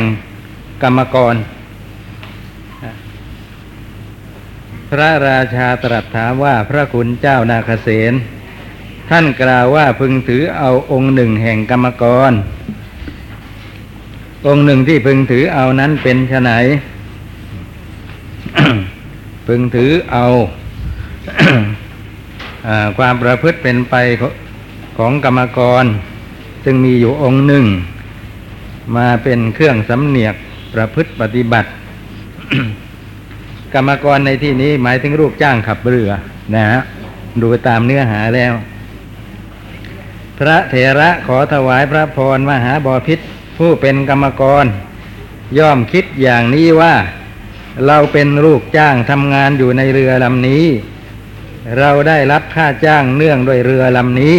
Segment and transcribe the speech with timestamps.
[0.83, 1.35] กรรมกร
[4.91, 8.13] พระราชาตรัสถามว่าพระคุณเจ้านาคเสน
[9.10, 12.33] ท่านกล่าวว่าพึงถือเอาองค์หนึ่งแห่งกรรมกร
[14.47, 16.51] องค์หนึ่งที่พึงถือเอานั้นเป็นไฉน
[19.47, 20.27] พึงถือเอา
[22.66, 23.95] อความประพฤติเป็นไป
[24.99, 25.85] ของกรรมกร
[26.65, 27.65] ซึ่งมีอยู่องค์หนึ่ง
[28.97, 30.35] มาเป็นเครื่องสำเนียก
[30.75, 31.71] ประพฤติปฏิบัติ
[33.75, 36.10] กรรมกรในที่นี้หมายถึงลูกจ้างขับเรือ
[36.55, 36.80] นะฮะ
[37.43, 38.53] ดูตามเนื้อหาแล้ว
[40.38, 43.19] พระเถระขอถวายพระพรมหาบอพิษ
[43.59, 44.66] ผู้เป็นกรรมกร
[45.59, 46.95] ย่อมคิดอย่างนี้ว่า
[47.87, 50.65] เราเป็นลูกจ้างทำงานอยู่ในเรือลำนี้
[51.79, 54.37] เราได้รับค่าจ้างเนื่องด้วยเรือลำนี้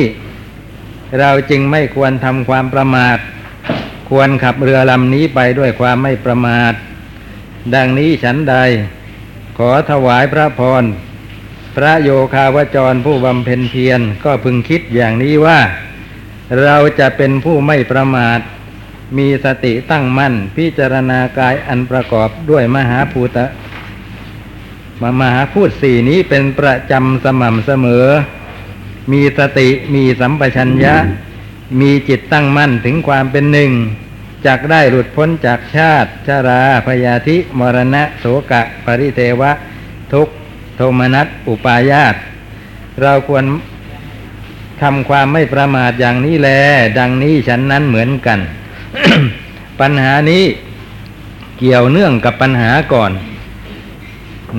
[1.19, 3.17] เราจึงไม่ควรทำความประมาท
[4.09, 6.73] ควรขับเรือลำนี้ไปด้วยความไม่ประมาท
[7.75, 8.55] ดังนี้ฉันใด
[9.57, 10.83] ขอถวายพระพร
[11.75, 15.59] พระโยคาวจรผู้บำเพ็ญเพียรก็พึงคิดอย่างนี้ว่า
[16.63, 18.39] เราจะเป็นผู้ไม่ประมาท
[19.17, 23.45] มีสติตั้งมั่น พิจารณากายอันประกอบด้วยมหาภูตะ
[25.02, 28.05] มามหาพูดสี่นี้เป็นประจำสม่ำเสมอ
[29.11, 30.95] มีสติมีสัมปชัญญะ
[31.80, 33.71] มีจิตตั้งมั่นถึงความเป็นหนึ่ง
[34.45, 39.52] จักได้หลุดพ้นจากชาติชาราพยาธิมรณะโสกะ ปริเทวะ
[40.14, 40.27] ทุก
[40.76, 42.15] โทมนัสอุปายาต
[43.02, 43.45] เราควร
[44.81, 46.49] ทำความไม่ประมาทอย่างนี้แล
[46.99, 48.39] ดังนี้ฉันนั้นเหมือนกัน
[49.82, 50.43] ปัญหานี้
[51.60, 53.11] เกี่ยวเนื่องกับปัญหาก่อน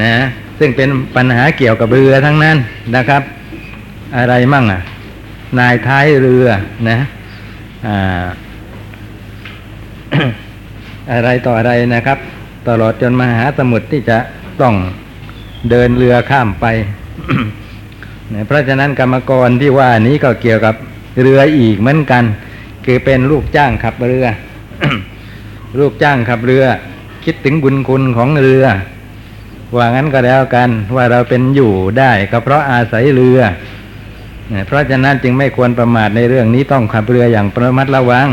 [0.03, 0.15] นะ
[0.59, 2.57] ซึ่งเป็นปัญหาเกี่ยวกับเรือทั้งนั้น
[2.97, 3.23] นะครับ
[4.17, 4.81] อะไรมั่งอะ
[5.59, 6.47] นายท้ายเรือ
[6.89, 6.99] นะ
[7.87, 8.27] อ่า
[11.13, 12.19] อะไรต่ออะไรนะครับ
[12.69, 14.19] ตลอดจนมหาสมุทรที่จะ
[14.61, 14.75] ต้อง
[15.71, 16.67] เดินเรือข้ามไป
[18.31, 20.75] เนี่ยเพราะฉะนั้นกรรมกรที่ว่านี้ก็เกี่ยวกับ
[21.23, 22.25] เรืออีกเหมือนกัน
[22.85, 24.27] คือเป็นลูกจ้างขับเรือ
[25.79, 26.65] ลูกจ้างขับเรือ
[27.25, 28.65] คิดถึงบุญคุณของเรือ
[29.77, 33.41] ว่างั้นก็แล้วกันว่าเราเป็นอยู่ได้ก็เพราะอาศัยเรือ
[34.67, 38.29] เพราะฉะนั้นจึงไม่ควรประมาทในเรื่องนี้ต้องขับเรืออย่างประมัดระวัง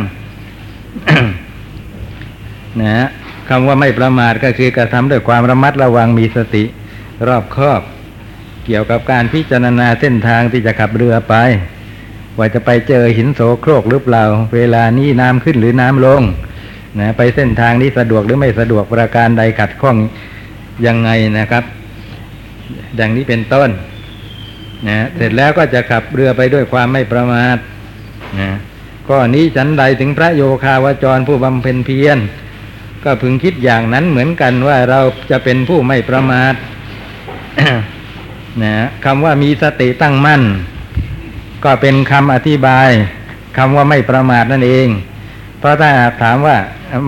[2.82, 3.08] นะฮะ
[3.50, 6.64] คำว่าไม่ประมาทก็คือกระทำด้วยความระมัดระวังมีสติ
[7.28, 7.82] รอบคอบ
[8.66, 11.36] เกี่ยวกับการพิจารณาเส้นทางที่จะขับเรือไป
[12.38, 14.24] ว่าจะไปเจอหินโสโครกหรือเปล่า
[14.56, 16.22] เวลานี้น้ำขึ้นหรือน้ำลง
[17.00, 19.98] นะไปเส้นทางนี้สะดวกหรือไม่สะดวกประการใดขัดข้อง
[20.86, 21.64] ยังไงนะครับ
[23.00, 23.70] ดังนี้เป็นต้น
[24.88, 27.58] นะเสร็จแล้วก็จะขับเรือไปด้วยความไม่ประมาท
[28.40, 28.50] นะ
[29.10, 32.18] ก็นี้ฉันใดถึงพระโยคาวจรผู้บำเพ็ญเพียร
[33.04, 35.00] ก็พึงคิดอย่างนั้นเหมือนกันว่าเรา
[35.32, 36.54] จะเป็นผู้ไม่ประมาท
[38.64, 38.74] นะ
[39.06, 40.42] คำว่ามีสติตั้งมั่น
[41.66, 42.90] ก็เป็นคำอธิบาย
[43.58, 44.88] คำว่าไม่ประมาทนั่นเอง
[45.60, 45.92] เพราะถ้า
[46.22, 46.58] ถามว่า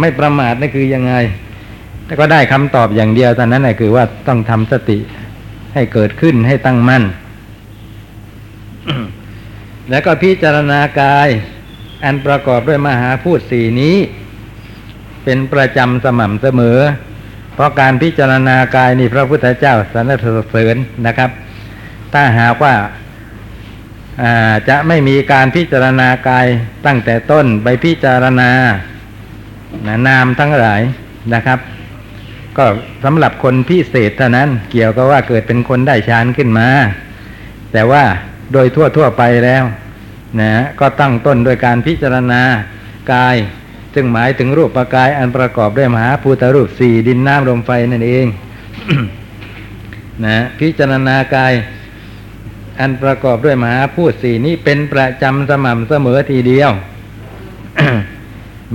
[0.02, 1.14] ไม่ประมาทนั่นคือยังไง
[2.20, 4.98] ก็ได้คำตอบอย่างเดียวตอนนั้นแหละคือว่าต้องทำสติ
[5.74, 7.04] ให้เกิดขึ้นให้ตั้งมั่น
[9.90, 11.28] แล้วก็พิจารณากาย
[12.04, 13.96] อันประกอบด้วยมหาพูดสี่นี้
[15.24, 16.80] เป็นประจำสม่ำเสมอ
[17.54, 20.76] เพราะการพิจารณากายนี่พระพุทธเจ้าสรรเสริญ
[21.06, 21.30] นะครับ
[22.14, 22.76] ถ้าหากว่า
[24.70, 26.48] จะไม่มีการพิจารณากาย
[26.86, 28.52] ตั้งแต่ต้นไปพิจารณา
[30.08, 30.82] นามทั้งหลาย
[31.34, 31.60] นะครับ
[32.58, 32.66] ก็
[33.04, 36.68] สำหรับคนพิเศษเท่านั้นเกี่ยวกับว่าเกิดเป็นคนได้ฌานขึ้นมา
[37.74, 38.04] แต่ว่า
[38.54, 39.64] โดยทั่วทั่วไปแล้ว
[40.42, 42.42] นะก็ตั้งต้นโดยการพิจารณา
[43.14, 43.36] กาย
[43.94, 48.26] ซึ่งหมายถึงรูปปกายอันประกอบด้วยมหาภูตรูปสี่ดินน้ำลมไฟนั่นเอง
[50.26, 51.54] นะพิจารณากาย
[52.80, 56.72] อันประกอบด้วยมหาพูดสี่นี้เป็นประจำสม่ำเสมอทีเดียว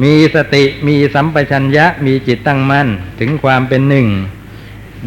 [0.03, 2.89] มีสติมีสัมปชัญญะมีจิตตั้งมั่น
[3.21, 4.07] ถึงความเป็นหนึ่ง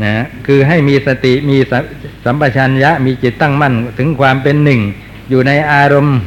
[0.03, 0.13] นะ
[0.45, 1.57] คือให้มีสติมี
[2.25, 4.81] สัมปชัญญะมีจิตตั้งมั่นถึงความเป็นหนึ่ง
[5.29, 6.17] อยู่ในอารมณ์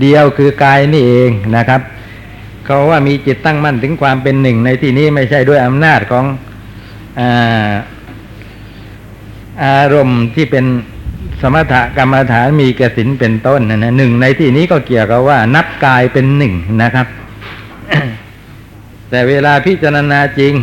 [0.00, 1.80] เดียวคือกายนี่เองนะครับ
[2.64, 6.24] เขาว่ามีจิตตั้งมั่นถึงความเป็นหนึ่ง ในที่นี้ไม่ใช่ด้วยอำนาจของ
[7.20, 7.72] อา
[9.64, 10.64] อารมณ์ที่เป็น
[11.40, 17.06] สมถกรรมฐานมีกสินเป็นต้นนะหนึ่งในที่นี้ก็เกี่ยวกับว่า นับกายเป็นหนึ่งนะครับ
[19.12, 20.54] แต่เวลาพิจารณาจริง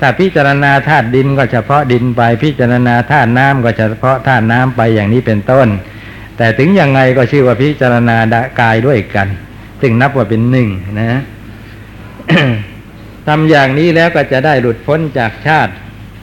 [0.00, 5.68] ถ้าพิจารณาธาตุดินก็เฉพาะดินไป พิจารณาธาตุน้ำก็เฉพาะธาตุน้ำไปอย่างนี้เป็นต้น
[6.36, 8.16] แต่ถึงยังไงก็ชื่อว่าพิจารณา
[8.60, 9.28] กายด้วยกัน
[9.82, 10.68] จึงนับว่าเป็นหนึ่ง
[10.98, 11.22] นะ
[13.26, 15.72] ทำอย่างนี้แล้วก็จะได้หลุดพ้นจากชาติ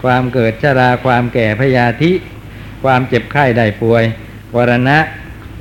[0.04, 2.12] ความเกิดชราความแก่พยาธิ
[2.84, 4.04] ความเจ็บไข้ได้ป่วย
[4.56, 4.98] วรณะ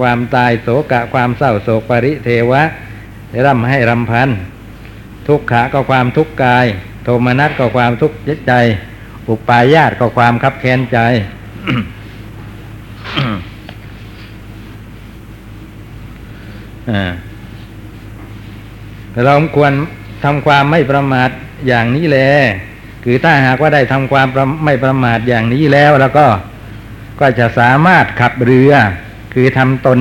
[0.01, 2.63] ความตายโศกะความเศร้าโศกปริเทวะ
[3.47, 4.31] ร่ำให้รำพัน
[5.29, 6.67] ทุกขะก็ความทุกข์กาย
[7.05, 8.17] โทมนัสก็ความทุกข์
[8.49, 8.53] ใจ
[9.29, 10.99] อุปายาตก็ความคับแค้นใจ
[19.25, 19.73] เราควร
[20.25, 21.31] ทำความไม่ประมาท
[21.69, 22.19] อย่างนี้แล
[23.05, 24.29] คือถ้าหากว่าได้ทำความ
[24.65, 26.27] ไม่ประมาทอย่างนี้แล้ว แล้วก็
[27.21, 28.73] ก็จะสามารถขับเรือ
[29.35, 30.01] คือทำตน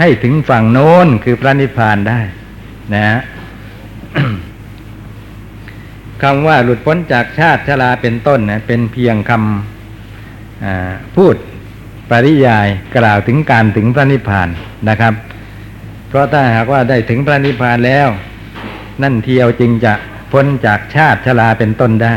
[0.00, 2.20] ให้ถึงฝั่งโน้นคือพระนิพพานได้
[2.94, 3.06] นะ
[6.22, 11.36] คำว่าหลุดพ้นจากชาติชราเป็นต้นนะเป็นเพียงคำพูด
[12.10, 14.48] ปริยายกล่าวถึงการถึงพระนิพพาน
[14.88, 15.14] นะครับ
[16.08, 18.08] เพราะถ้าหากว่าได้ถึงพระนิพพานแล้ว
[19.02, 19.92] นั่นเทียวจึงจะ
[20.32, 22.14] พ้นจากชาติชราเป็นต้นได้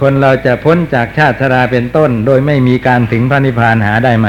[0.00, 4.28] คนเราจะพ้นจากชาติชราเป็นต้น โดยไม่มีการถึงพระนิพพานหาได้ไหม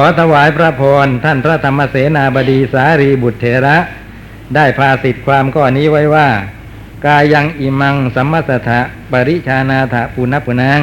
[0.00, 3.76] อถวายพระพรท่านพระธรรมเสนาบดีสารีบุตรเถระ
[4.54, 6.28] ได้พาสิทธิความข้อนี้ไว้ว่า
[7.06, 8.80] กายังอิมังสัมมัสถะ
[9.10, 10.80] ปริชานาถะปุณปุนัง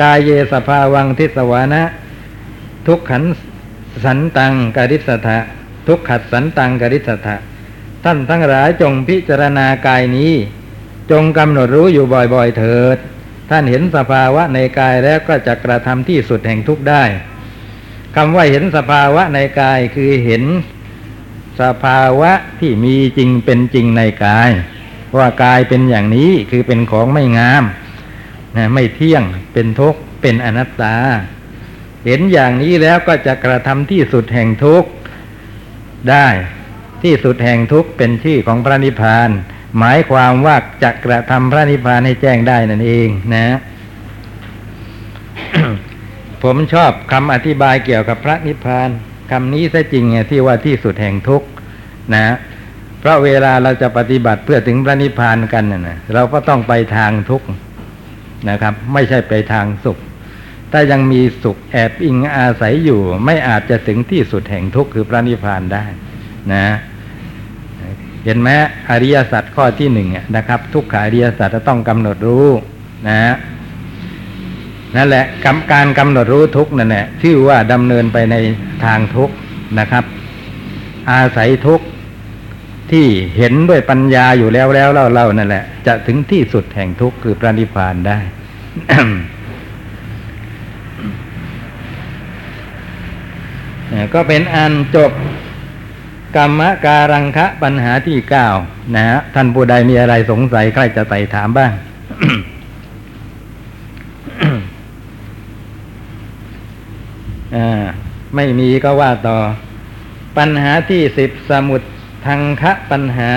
[0.00, 1.82] กายเยสภาวังทิสวานะ
[2.86, 3.22] ทุกขัน
[4.04, 5.38] สันตังกริสถะ
[5.86, 7.36] ทุกขัดสันตังกริสถะ
[8.04, 10.32] ท่านทั้งหลายจงพิจารณากายนี้
[11.10, 12.96] จงกำหนดรู้อยู่บ่อยๆเถิด
[13.50, 17.04] ท่านเห็นสภาวะในกายแล้วก็จะกระทำที่สุดแห่งทุกได้
[18.18, 20.44] คำว่าเห็นสภาวะในกายคือเห็น
[21.60, 24.50] สภาวะที่มีจริงเป็นจริงในกาย
[25.16, 27.64] ว่ากายเป็นอย่างนี้คือเป็นของไม่งาม
[28.56, 29.22] นะไม่เที่ยง
[29.52, 30.96] เป็นทุกข์เป็นอนัตตา
[32.04, 34.90] เห็นอย่างนี้แล้วก็จะกระทำที่สุดแห่งทุกข์
[36.10, 36.28] ได้
[37.02, 39.30] ที่สุดแห่งทุกข์เป็นชื่อของพระนิพพาน
[39.78, 43.46] หมายความว่าจะกระทำพระนิพพานให้แจ้งได้นั่นเองนะ
[46.42, 48.90] ผมชอบคำอธิบายเกี่ยวกับพระนิพพาน
[49.30, 51.46] คำนี้ซะจริงที่ว่าที่สุดแห่งทุกข์
[52.14, 52.36] นะ
[53.00, 57.46] เพราะเวลาเราจะปฏิบัติเพื่อถึงพระนิพพานกันนะเราก็ต้องไปทางทุกข์
[58.50, 59.98] นะครับ ไม่ใช่ไปทางสุข
[60.72, 65.84] ถ้ายังมีสุขแอบอิงอาศัยอยู่ ไม่อาจจะถึงที่สุดแห่งทุกข์คือพระนิพพานได้
[66.52, 66.66] นะ
[68.24, 68.48] เห็นไหม
[68.90, 72.48] อริยสัจข้อที่หนึ่งนะครับ ทุกขาอริยสัจจะต้องกำหนดรู้
[73.08, 73.18] นะ
[74.94, 75.24] นั่นแหละ
[75.72, 78.36] การกำหนดรู้ทุกนั่นแหละชื่อว่าดำเนินไปใน
[78.84, 79.30] ทางทุก
[79.78, 80.04] นะครับ
[81.10, 81.80] อาศัยทุก
[82.92, 83.06] ที่
[83.36, 88.18] เห็นด้วยปัญญาอยู่แล้วแล้วเล่าเล่านั่นแหละ จะถึงที่สุดแห่งทุกข์คือพระนิพพานได้
[94.14, 95.12] ก็เป็นอันจบ
[96.36, 98.46] กรรมการังคะปัญหาที่เก้า
[98.94, 101.72] นะฮะท่านผู้ใดมีอะไรสงสัยใครจะไต่ถามบ้าง
[104.42, 104.60] อ่า
[108.34, 109.38] ไม่มีก็ว่าต่อ
[110.38, 111.82] ปัญหาที่สิบสมุด
[112.26, 113.30] ทังคะปัญหา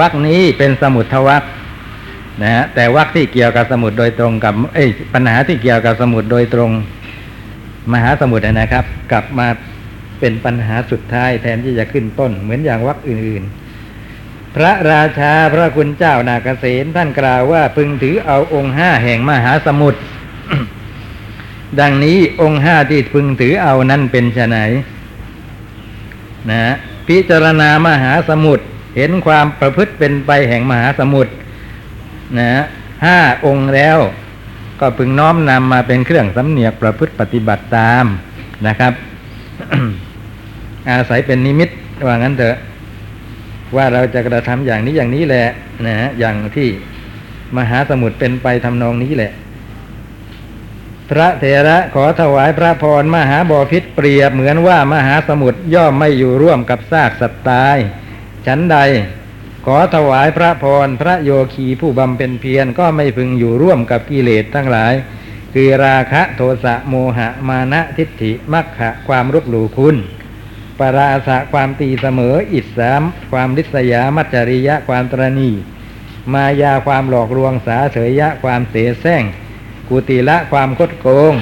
[0.00, 1.42] วักนี้เป็นสมุดทวัก
[2.42, 6.70] นะฮะแต่วักที่เกี่ยวกับสมุดโดยตรงกับ เอ้ยปัญหาที่เกี่ยวกับสมุดโดยตรง
[7.92, 9.48] มหาสมุดนะครับ กลับมา
[10.20, 13.42] เป็นปัญหาสุดท้ายแทนที่จะขึ้นต้น เหมือนอย่างวักอื่น
[13.98, 20.00] ๆ พระราชาพระคุณเจ้านาเกษตท่านกล่าวว่าพึงถือเอาองค์ห้าแห่งมหาสมุทร
[21.80, 24.56] ดังนี้องค์ห้าที่พึงถือเอานั้นเป็นไฉน
[26.50, 26.60] นะ
[27.08, 28.64] พิจารณามหาสมุทร
[28.96, 31.32] เห็นความประพฤติเป็นไปแห่งมหาสมุทร
[32.38, 32.50] นะ
[33.04, 33.98] ห้าองค์แล้ว
[34.80, 38.04] ก็พึงน้อมนำมาเป็นเครื่องสำเนียกประพฤติปฏิบัติตาม
[38.66, 38.92] นะครับ
[40.90, 41.70] อาศัยเป็นนิมิต
[42.06, 42.56] ว่างั้นเถอะ
[43.76, 45.48] ว่าเราจะกระทำอย่างนี้อย่างนี้แหละ
[45.86, 46.68] นะอย่างที่
[47.56, 49.32] มหาสมุทรเป็นไปทำนองนี้แหละ
[51.10, 57.76] พระเถระขอถวายพระพรมหาบอพิษเปรียบเหมือนว่ามหาสมุทรย่อมไม่อยู่ร่วมกับซากสัตว์ตาย
[58.46, 58.76] ฉันใด
[59.66, 64.94] ขอถวายพระพรพระโยคีผู้บำเพ็ญเพียรก็ไม่พึงอยู่ร่วมกับกิเลสทั้งหลาย
[65.54, 69.96] คือราคะโทสะโมหะมานะทิฏฐิมัคคะความรุกหลู่คุณ
[70.78, 75.50] ปราสะความตีเสมออิสามความริษยามัจจริยะความตรณี
[76.32, 79.22] มายาความหลอกลวงสาเสยยะความเสแสร้ง
[79.88, 81.34] กุติละความคดโกง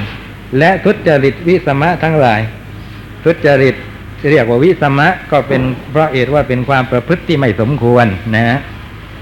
[0.59, 2.41] และทุจริตวิสมะทั้งหลาย
[3.25, 3.75] ทุจริต
[4.31, 8.59] เรียกว่าวิสมะก็เป็นเพราะเอตว่าเป็นความประพฤติที่ไม่สมควรนะฮะ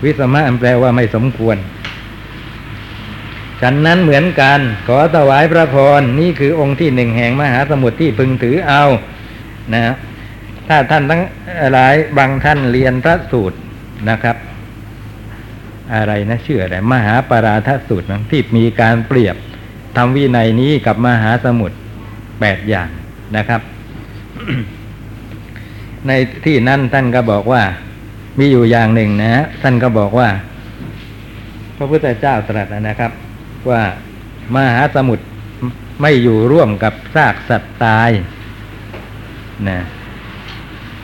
[0.05, 1.57] วิสมะแปลว่าไม่สมควร
[3.61, 8.85] ฉันนั้นเหมือนกัน ขอถวายพระพรนี่คือองค์ที่หนึ่งแห่งมหาสมุทรที่พึงถือเอา
[9.75, 9.95] นะ
[10.69, 11.23] ถ้าท่านทั้ง
[11.73, 13.59] หลายบางท่านเรียนพระสูตร
[14.11, 14.37] นะครับ
[15.95, 19.37] อะไรนะชื่ออะไร มหาปาราทสูตรนะที่มีการเปรียบ
[19.97, 21.77] ทำวินัยนี้กับมหาสมุทร
[22.41, 22.89] แปดอย่าง
[23.37, 23.61] นะครับ
[26.07, 26.13] ใน
[26.45, 27.63] ที่นั้นท่านก็บอกว่า
[28.39, 30.29] มีอยู่อย่างหนึ่งนะท่านก็บอกว่า
[31.77, 33.13] พระพุทธเจ้าตรัสนะครับ
[33.71, 33.83] ว่า
[34.57, 35.25] มหาสมุทร
[36.03, 38.11] ไม่อยู่ร่วมกับซากสัตว์ตาย
[39.69, 39.79] นะ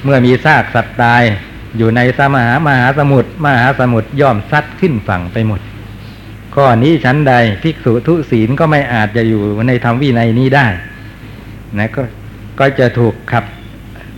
[0.05, 1.23] เมื่อมีซากสัตว์ตาย
[1.77, 5.61] อยู่ในสมหามหาสมุทรมหาสมุทรย่อมซัดขึ้นฝั่งไปหมด
[6.55, 10.67] ข้อนี้ชั้นใดภิกษุทุศีลก็ไม่อาจจะอยู่ในธรรมวินัยนี้ได้
[11.79, 12.03] นะก็
[12.59, 13.45] ก็จะถูกขับ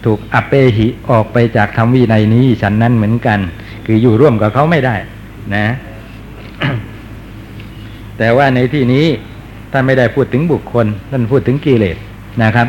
[0.05, 3.39] ถูกอัปเปหิออกไปจากธรรมวินัยนี้ฉันนั้นเหมือนกัน
[3.87, 4.97] คืออยู่ร่วมกับเขาไม่ได้
[5.55, 5.67] นะ
[8.19, 9.07] แต่ว่าในที่นี้
[9.73, 11.97] ท่านไม่ได้พูดถึงบุคคลท่านพูดถึงกิเลส
[12.43, 12.69] นะครับ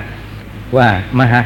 [0.77, 0.87] ว่า
[1.19, 1.39] มหา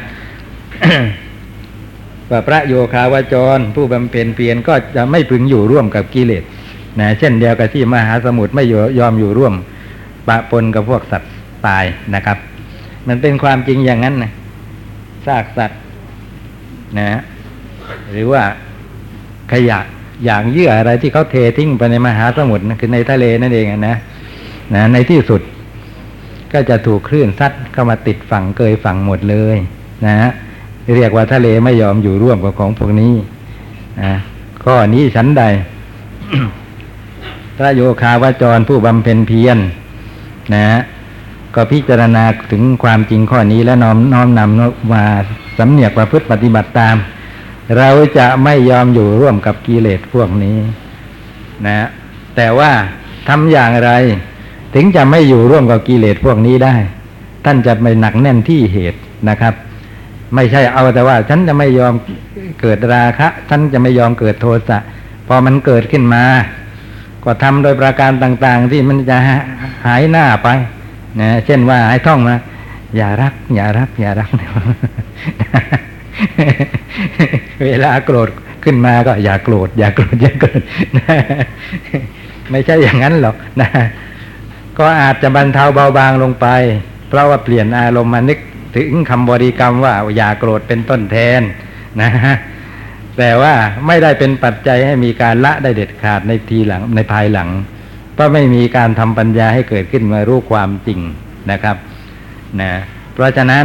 [2.30, 6.44] ว่าพระโยคาวจร ผู้บำเพ็ญเพียรก็จะไม่พึงอยู่ร่วมกับกิเลส
[7.00, 8.64] นะเช่นเดียวกับที่มหาสมุทรไม่
[8.98, 9.54] ยอมอยู่ร่วม
[10.28, 11.32] ปะปนกับพวกสัตว์
[11.66, 12.38] ตายนะครับ
[13.08, 14.32] มันเป็นความจริงอย่างนั้นนะ
[15.26, 15.80] ซากสัตว์
[16.98, 17.20] นะ
[18.12, 18.42] หรือว่า
[19.52, 19.78] ขยะ
[20.24, 23.96] อย่างเยื่ออะไรที่เขาเททิ้งไปในมหาสมุทรนะคือในทะเลนั่นเองนะ
[24.74, 25.40] นะในที่สุด
[26.52, 29.56] ก็จะถูกคลื่นซัดเข้ามาติดฝั่งเกยฝั่งหมดเลย
[30.06, 30.30] นะฮะ
[30.94, 33.14] เรียกว่าทะเลไม่ยอมอยู่ร่วมกับของพวกนี้
[34.02, 34.12] นะ
[34.64, 35.42] ข้อนี้ชั้นใด
[37.56, 39.58] พระโยคาวาจรผู้บำเพ็ญเพียร
[40.54, 40.66] นะ
[41.54, 45.04] ก็พิจารณาถึงความจริงข้อนี้และน้อมน้อมนำมา
[45.58, 46.96] สำเนียกประพฤติปฏิบัติตาม
[47.76, 47.88] เรา
[48.18, 50.56] จะไม่ยอมอยู่ร่วมกับกิเลสพวกนี้
[51.66, 51.86] นะ
[52.36, 52.72] แต่ว่า
[53.28, 53.90] ทำอย่างไร
[54.74, 56.74] ถึงจะไม่อยู่ร่วมกับกิเลสพวกนี้ได้
[57.44, 59.54] ท่านจะไม่หนักแน่นที่เหตุนะครับ
[60.36, 61.94] ไม่ใช่เอาแต่ว่า ฉันจะไม่ยอม
[62.60, 64.78] เกิดราคะฉันจะไม่ยอมเกิดโทสะ
[65.28, 66.24] พอมันเกิดขึ้นมา
[67.24, 69.16] ก็ทำโดยประการต่างๆ ที่มันจะ
[69.86, 70.48] หายหน้าไป
[71.20, 72.34] นะเช่นว่าให้ท่องมา
[72.96, 74.30] อย่ารัก อย่ารัก อย่ารัก
[77.64, 78.28] เวลาโกรธ
[78.64, 80.62] ขึ้นมาก็อย่าโกรธอย่าโกรธอย่าโกรธ
[82.50, 83.68] ไม่ใช่อย่างนั้นหรอกนะ
[84.78, 86.46] ก็อาจจะบรรเทาเบาบางลงไป
[87.08, 88.38] เพราะว่าเปลี่ยนอารมณ์มานึก
[88.76, 91.42] ถึงคำบริกรรมว่าอย่าโกรธเป็นต้นแทน
[92.00, 92.10] นะ
[93.18, 93.54] แต่ว่า
[93.86, 97.48] ไม่ได้เป็นปัจจัยให้มีการละได้เด็ดขาดในทีหลังในภายหลัง
[98.14, 101.00] เพราะไม่มีการทำปัญญาให้เกิดขึ้นมารู้ความจริง
[101.50, 101.76] นะครับ
[102.60, 102.72] นะ
[103.14, 103.64] เพราะฉะนั้น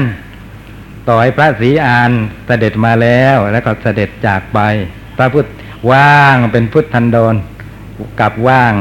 [1.08, 2.12] ต่อให้พระศรีอาน
[2.48, 4.60] เสด็จมาแล้วแล้วก็เสด็จจากไป
[5.18, 5.48] พระพุทธ
[5.92, 7.36] ว่างเป็นพุทธันดร
[8.20, 8.74] กลับว่าง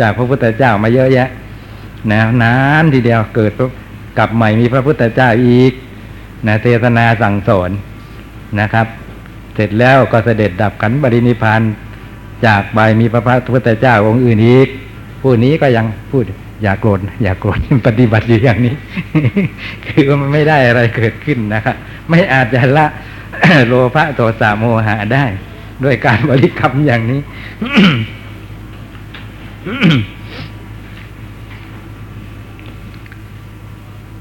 [0.00, 1.28] จากพระพุทธเจ้ามาเยอะแยะ
[2.12, 3.52] นะนานทีเดียวเกิด
[4.18, 5.72] กลับใหม่มีพระพุทธเจ้าอีก
[6.46, 7.70] นะเทศนาสั่งสอน
[8.60, 8.86] นะครับ
[9.54, 11.60] เสร็จแล้วก็เสด็จดับขันบรินิพาน
[12.46, 14.68] จากไปมีพระพุทธเจ้าองค์อื่นอีก
[15.22, 16.24] ผู้นี้ก็ยังพูด
[16.62, 18.74] อย่าโกรธอย่าโกรธปฏิบัติอยู่อย่างนี้
[19.86, 21.74] คือมันไม่ได้อะไรเกิดขึ้นนะครับ
[22.10, 22.86] ไม่อาจจะละ
[23.66, 25.24] โลภะโทสะโมหะได้
[25.84, 27.20] ด้วยการบริกรรมอย่างนี้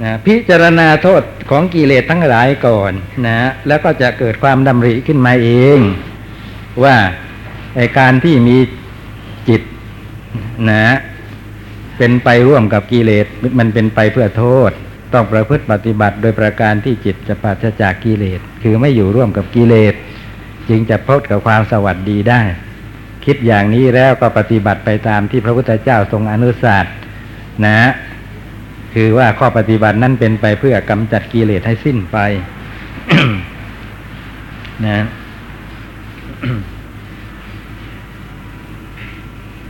[0.03, 2.91] นะพิจารณาโทษของกิเลสทั้งหลายก่อน
[3.27, 3.37] นะ
[3.67, 5.79] แล้วก็จะเกิดความดำริขึ้นมาเอง
[6.83, 6.95] ว่า
[7.75, 8.57] ไอการที่มี
[9.49, 9.61] จิต
[10.69, 10.95] นะ
[11.97, 13.25] เป็นไปร่วมกับกิเลส
[13.59, 14.71] มันเป็นไปเพื่อโทษ
[15.13, 19.93] ต้องประพฤติปฏิบัติโดยประการที่จิตจะปราศจากกิเลส คือไม่อยู่ร่วมกับกิเลส
[20.69, 22.41] จึงจะพบกับความสวัสดีได้
[23.25, 26.85] คิดอย่างนี้แล้วก็ปฏิบัติไปตามที่พระพุทธเจ้าทรงอนุสาส
[27.65, 27.79] นะ
[28.95, 32.17] คือว่าข้อปฏิบัตินั้นเป็นไปเพื่อกำจัดกิเลสให้สิ้นไป
[34.85, 35.05] นะ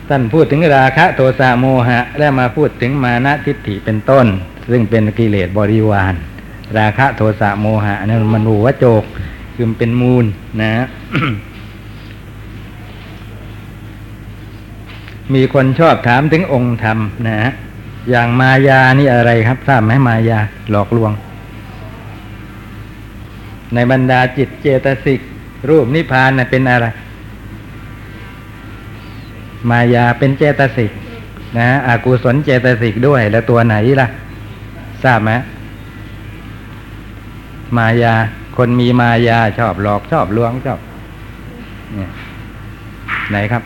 [0.09, 4.25] ท่านพูดถึงราคะโทสะโมหะ และมาพูดถึงมานะทิฏฐิเป็นต้น
[4.71, 6.13] ซึ่งเป็นกิเลสบริวาร
[6.77, 9.03] ราคะโทสะโมหะนั่นมันหูวโจก
[9.55, 10.25] คือมันเป็นมูล
[10.61, 10.71] นะ
[15.33, 17.51] มีคนชอบถามถึงองค์ธรรมนะฮะ
[18.09, 20.39] อย่างมายานี่อะไรครับทราบไหมมายา
[20.71, 21.11] หลอกลวง
[23.73, 25.21] ในบรรดาจิตเจตสิก
[25.69, 26.87] รูปนิพพานน่ะเป็นอะไร
[29.69, 30.91] มายาเป็นเจตสิก
[31.57, 34.07] นะอากุศลเจตสิกด้วย แล้วตัวไหนล่ะ
[35.03, 35.31] ทราบไหม
[37.77, 38.13] มายา
[38.57, 40.79] คนมีมายาชอบหลอกชอบลวงชอบ
[41.95, 42.09] เนี่ย
[43.29, 43.63] ไหนครับ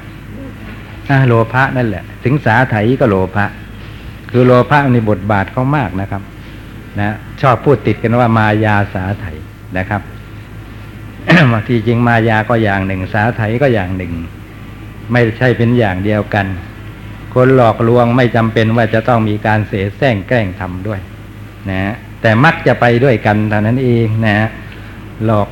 [1.09, 3.45] อโลภะนั่นแหละถึงสาไถก็โลภะ
[4.29, 6.21] คือโลภะในบทบาทเขามากนะครับ
[6.99, 9.25] นะชอบพูดติดกันว่ามายาสาไถ
[9.77, 10.01] นะครับ
[11.67, 14.13] ที่จริงมายาก็อย่างหนึ่ง สาไถก็อย่างหนึ่ง
[15.11, 16.45] ไม่ใช่เป็นอย่างเดียวกัน
[17.33, 20.99] คนหลอกลวงไม่จำเป็นว่าจะต้องมีการเสแสร้งแกล้งทำด้วย
[21.69, 24.37] นะแต่มักจะไปด้วยกันเท่านั้นเองนะ
[25.25, 25.49] หลอก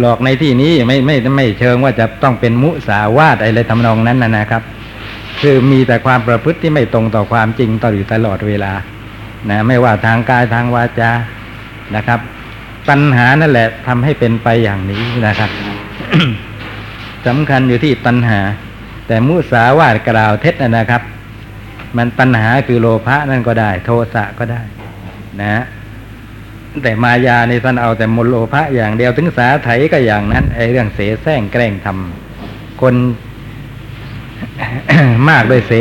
[0.00, 4.62] หลอกในที่นี้ไม่ไม่ไม่เชิงว่าจะต้องเป็นมุสาวาทอะไรทำนองนั้นนะนะครับ
[5.44, 8.72] คือมีแต่ความประพฤติที่ไม่ตรงต่อความจริงต่ออยู่ตลอดเวลา
[9.50, 11.10] นะไม่ว่าทางกายทางวาจา
[11.96, 12.20] นะครับ
[12.88, 15.50] ปัญหานั่นแหละทำให้เป็นไปอย่างนี้นะครับ
[17.26, 18.40] สำคัญอยู่ที่ตัณหา
[19.06, 21.02] แต่มุสาวาทกล่าวเท็จนะครับ
[21.96, 24.62] มันตัณหาคือโลภะนั่นก็ได้ โทสะก็ได้
[25.40, 25.62] นะ
[26.82, 32.94] แต่มายาในท่านเอาแต่มลโลภะอย่างเดียวถึงสาไถก็อย่างนั้นไอเรื่องเสแสร้งแกล้งทำคน
[35.30, 35.72] มากด้วยเส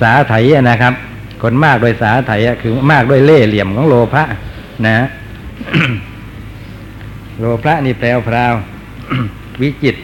[0.00, 0.34] สาไถ
[0.70, 0.94] นะครับ
[1.42, 4.22] คนมากด้วยสาไถคือมากด้วยเล่เหลี่ยมของโลภะ
[4.86, 4.96] นะ
[7.38, 8.54] โลภะนี่แปลวพราว
[9.60, 9.96] วิจิต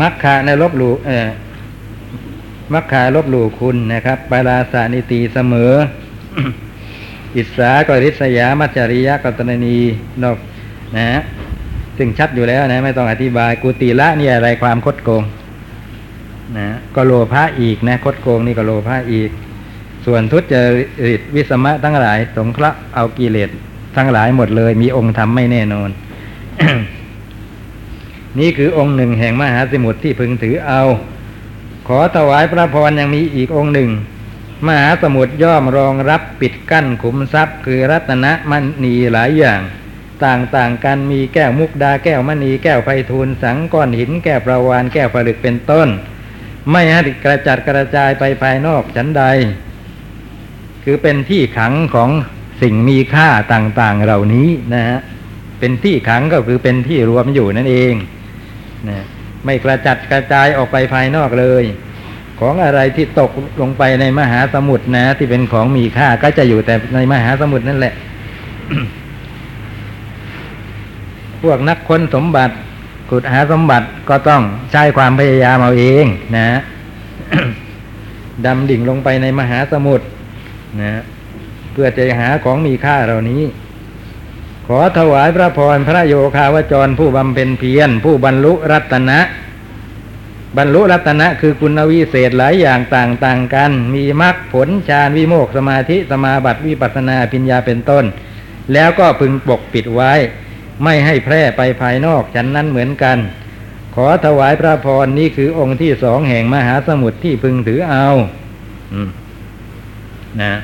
[0.00, 1.28] มัคคาในลบหลู่เออ
[2.72, 5.72] มัคคาลบหลู่คุณนะครับปาราสานิตีเสมอ
[7.36, 9.78] อิสากริษยามัจจริยะกัตนนี
[10.22, 10.38] นอก
[10.96, 11.20] นะ
[11.98, 15.22] ซึ่งชัดอยู่แล้วนะ ไม่ต้องอธิบายกุติละนี่อะไรความคดโกง
[16.58, 19.30] นะก็โลภะอีกนะคดโกงนี่ก็โลภะอีก
[20.06, 20.54] ส่วนทุจ
[21.08, 23.50] ริตวิสมะทั้งหลาย สงเคราะห์เอากิเลส
[23.96, 25.90] ทั้งหลายหมดเลย มีองค์ธรรมไม่แน่นอน
[28.38, 30.82] นี่คือองค์หนึ่งแห่งมหาสมุทรที่พึงถือเอา
[31.88, 33.90] ขอถวายพระพรยังมีอีกองค์หนึ่ง
[34.66, 38.52] มหาสมุทรย่อมรองรับปิดกั้นขุมทรัพย์ คือรัตนะม
[38.84, 39.60] ณีหลายอย่าง
[40.26, 45.88] ต่างๆกันมีแก้วมุกดาแก้วมณีแก้วไพฑูรย์สังก้อนหินแก้วประวานแก้วผลึกเป็นต้น
[46.70, 49.24] ไม่ให้กระจัดกระจายไปภายนอกฉันใด
[50.84, 52.10] คือเป็นที่ขังของ
[52.62, 54.98] สิ่งมีค่าต่างๆเหล่านี้นะฮะ
[55.58, 57.94] เป็นที่ขังก็คือเป็นที่รวมอยู่นั่นเอง
[58.88, 59.04] นะ
[59.44, 61.64] ไม่กระจัดกระจายออกไปภายนอกเลย
[62.40, 63.30] ของอะไรที่ตก
[63.60, 67.94] ลงไปในมหาสมุทรนะ ที่เป็นของมีค่าก็จะอยู่แต่ในมหาสมุทรนั่นแหละ
[71.42, 72.54] พวกนักค้นสมบัติ
[73.10, 76.04] ขุดหาสมบัติก็ต้องใช้ความพยายามเอาเอง
[76.36, 76.46] นะ
[78.46, 80.06] ดำดิ่งลงไปในมหาสมุทร
[80.80, 80.92] นะ
[81.72, 83.42] เพื่อจะหาของมีค่าเหล่านี้
[84.66, 89.18] ขอถวายพระพรพระโยคาวจรผู้บำเพ็ญเพียรผู้บรรลุรัตนะ
[90.56, 98.04] บรรลุรัตนะคือคุณวิเศษหลายอย่างต่างๆกัน มีมรรคผลฌานวิโมกสมาธิสมาบัติวิปัสสนาปัญญาเป็นต้น
[98.72, 100.12] แล้วก็พึงปกปิดไว้
[100.84, 103.18] ไม่ให้แพร่ไปภายนอกฉันนั้นเหมือนกัน
[103.94, 108.06] ขอถวายพระพรนี้คือองค์ที่สองแห่งมหาสมุทรที่พึงถือเอา
[108.94, 108.96] อ
[110.42, 110.54] นะ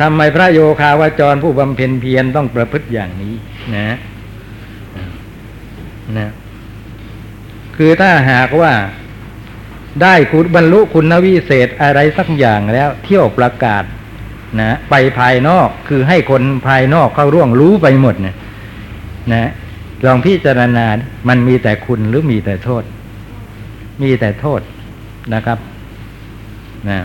[0.00, 3.34] ทำไมพระโยคาวาจรผู้บำเพ็ญเพียรต้องประพฤติอย่างนี้
[3.76, 3.96] นะ
[6.18, 6.30] นะ
[7.76, 8.72] คือถ้าหากว่า
[10.02, 13.84] ได้คุณบรรลุคุณวิเศษอะไรสักอย่างแล้วเที่ยวประกาศ
[14.60, 18.36] นะไปภายนอกคือให้คนภายนอกเขาร่วงรู้ไปหมดเนี่ย
[19.32, 19.50] นะ
[20.06, 20.86] ลองพิจารณา
[21.28, 22.84] มันมีแต่คุณหรือมีแต่โทษ
[24.02, 24.60] มีแต่โทษ
[25.34, 25.58] นะครับ
[26.88, 26.98] นะ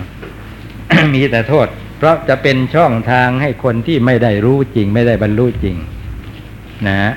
[1.16, 5.76] มีแต่โทษ เพราะจะเป็นช่องทางให้คนที่ไม่ได้รู้จริง ไม่ได้บรรลุจริง
[6.88, 7.12] นะ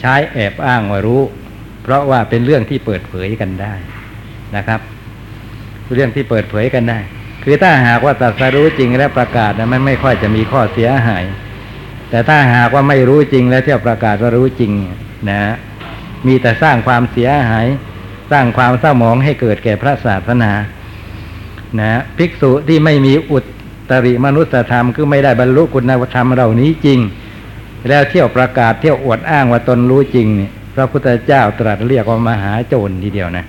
[0.00, 1.22] ใช้แอบอ้างว่ารู้
[1.82, 3.74] เพราะว่าเป็นเรื่องที่เปิดเผยกันได้
[4.56, 4.80] นะครับ
[5.94, 6.98] เรื่องที่เปิดเผยกันได้
[7.44, 11.24] คือถ้าหากว่าตรัสรู้จริงและประกาศนะมันไม่ค่อยจะมีข้อเสียหาย
[12.14, 14.72] แต่ถ้าหากว่าไม่รู้จริงแล้วเที่ยวประกาศว่ารู้จริง
[15.30, 15.40] นะ
[16.26, 17.66] มีแต่สร้างความเสียหาย
[18.32, 20.52] สร้างความเศร้าหมองให้เกิดแก่พระศาสนา
[21.80, 23.38] นะภิกษุที่ไม่มีอุ
[23.90, 26.98] ตริมนุสธรรมคือไม่ได้บรรลุคุณธรรมเหล่านี้จริง
[27.88, 33.44] แล้วเที่ยวประกาศเที่ยวอวดอ้างว่าตนรู้จริงเนี่ยพระพุทธเจ้าตรัสเรียกว่ามหาโจรทีเดียวนะ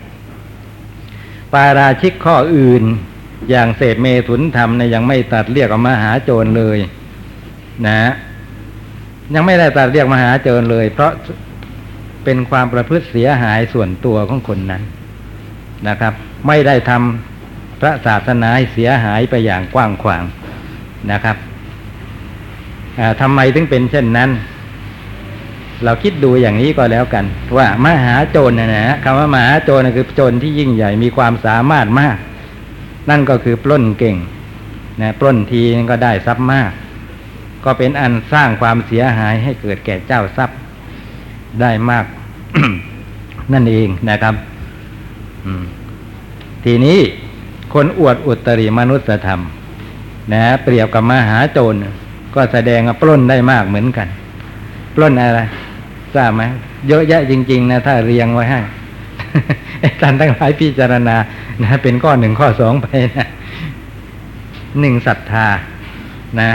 [1.53, 2.83] ปาราชิกข้ออื่น
[3.49, 6.77] อย่างเสพเมถุนธรรมเนี่ยยังไม่ตัดเรียกว่ามหาโจรเลย
[7.87, 7.99] นะ
[9.33, 11.11] ยังไม่ได้ตัดเรียกมหาโจรเลย เพราะ
[12.23, 14.83] เป็นความประพฤติเสียหายส่วนตัวของคนนั้น
[15.87, 16.13] นะครับ
[16.47, 20.23] ไม่ได้ทำพระศาสนาเสียหายไปอย่างกว้างขวาง
[21.11, 21.37] นะครับ
[23.21, 24.29] ทำไมถึงเป็นเช่นนั้น
[25.83, 27.25] เราคิดดูอย่างนี้ก็แล้วกัน
[27.57, 32.17] ว่ามหาโจรนะนะคำว่ามหาโจรคือโจรที่ยิ่งใหญ่มีความสามารถมาก
[33.09, 34.17] นั่นก็คือปล้นเก่ง
[35.01, 35.61] นะปล้นที
[35.91, 36.71] ก็ได้ทรัพย์มาก
[37.65, 40.57] ก็เป็นอันสร้างความเสียหายให้เกิดแก่เจ้าทรัพย์
[41.61, 42.05] ได้มาก
[43.53, 44.35] นั่นเองนะครับ
[46.63, 46.99] ทีนี้
[47.73, 49.41] คนอวดอุตริมนุษยธรรม
[50.33, 51.75] นะ เปรียบกับมหาโจร
[52.35, 54.07] ก็แสดงปล้นได้มากเหมือนกัน
[54.95, 55.41] ปล้นอะไร
[56.15, 56.41] ทราบไหม
[56.87, 58.59] เยอะแยะจริง ๆ นะ ถ้าเรียงไว้ให้
[60.01, 61.15] ท่านทั้งหลายพิจารณา
[61.63, 63.27] นะ เป็นข้อหนึ่งข้อสองไปนะ
[64.79, 65.47] หนึ่งศรัทธา
[66.39, 66.47] นะ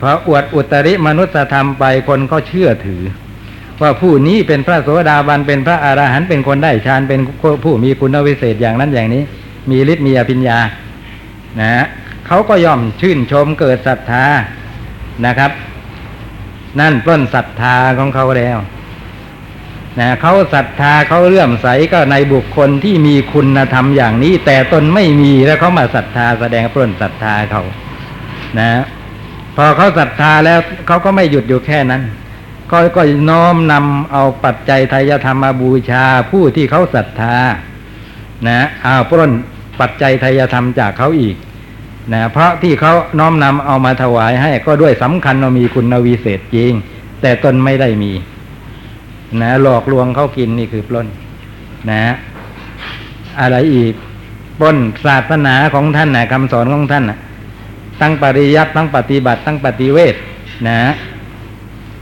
[0.00, 3.02] พออวดอุตริมนุษยธรรมไปคนก็เชื่อถือ
[3.82, 7.20] ว่าผู้นี้เป็นพระโสดาบันเป็นพระอรหันต์เป็นคนได้ฌานเป็น
[7.64, 9.22] ผู้มีคุณวิเศษอย่างนั้นอย่างนี้
[9.70, 10.58] มีฤทธิ์มีอภิญญา
[11.60, 11.84] นะ
[12.26, 14.24] เขาก็ย่อมชื่นชมเกิดศรัทธา
[15.26, 15.50] นะครับ
[16.80, 18.58] นั่นปล้นศรัทธาของเขาแล้ว
[20.00, 27.62] นะเขาศรัทธาเขาเลื่อมใสก็ในบุคคลที่มีคุณธรรมอย่างนี้ แต่ตนไม่มีแล้วเขามาศรัทธาแสดงปล้นศรัทธาเขา
[28.58, 28.70] นะ
[29.56, 32.02] พอเขาศรัทธาแล้วเขาก็ไม่หยุดอยู่แค่นั้น
[32.70, 37.36] ก็ก็น้อมนำเอาปัจจัยไทยธรรมมาบูชาผู้ที่เขาศรัทธา
[38.48, 39.32] นะเอาปล้น
[39.80, 41.36] ปัจจัยไทยธรรมจากเขาอีก
[42.12, 46.72] นะเพราะที่เขาน้อมนำเอามาถวายให้ก็ด้วยสำคัญว่ามีคุณวิเศษจริง
[47.20, 48.12] แต่ตนไม่ได้มี
[49.40, 51.06] นะหลอกลวงเขากินนี่คือปล้น
[51.90, 52.14] นะ
[53.40, 53.92] อะไรอีก
[54.58, 57.18] ปล้นศาสนาของท่านนะคำสอนของท่านนะ
[58.00, 60.14] ตั้งปริยัติตั้งปฏิบัติตั้งปฏิเวท
[60.68, 60.80] นะ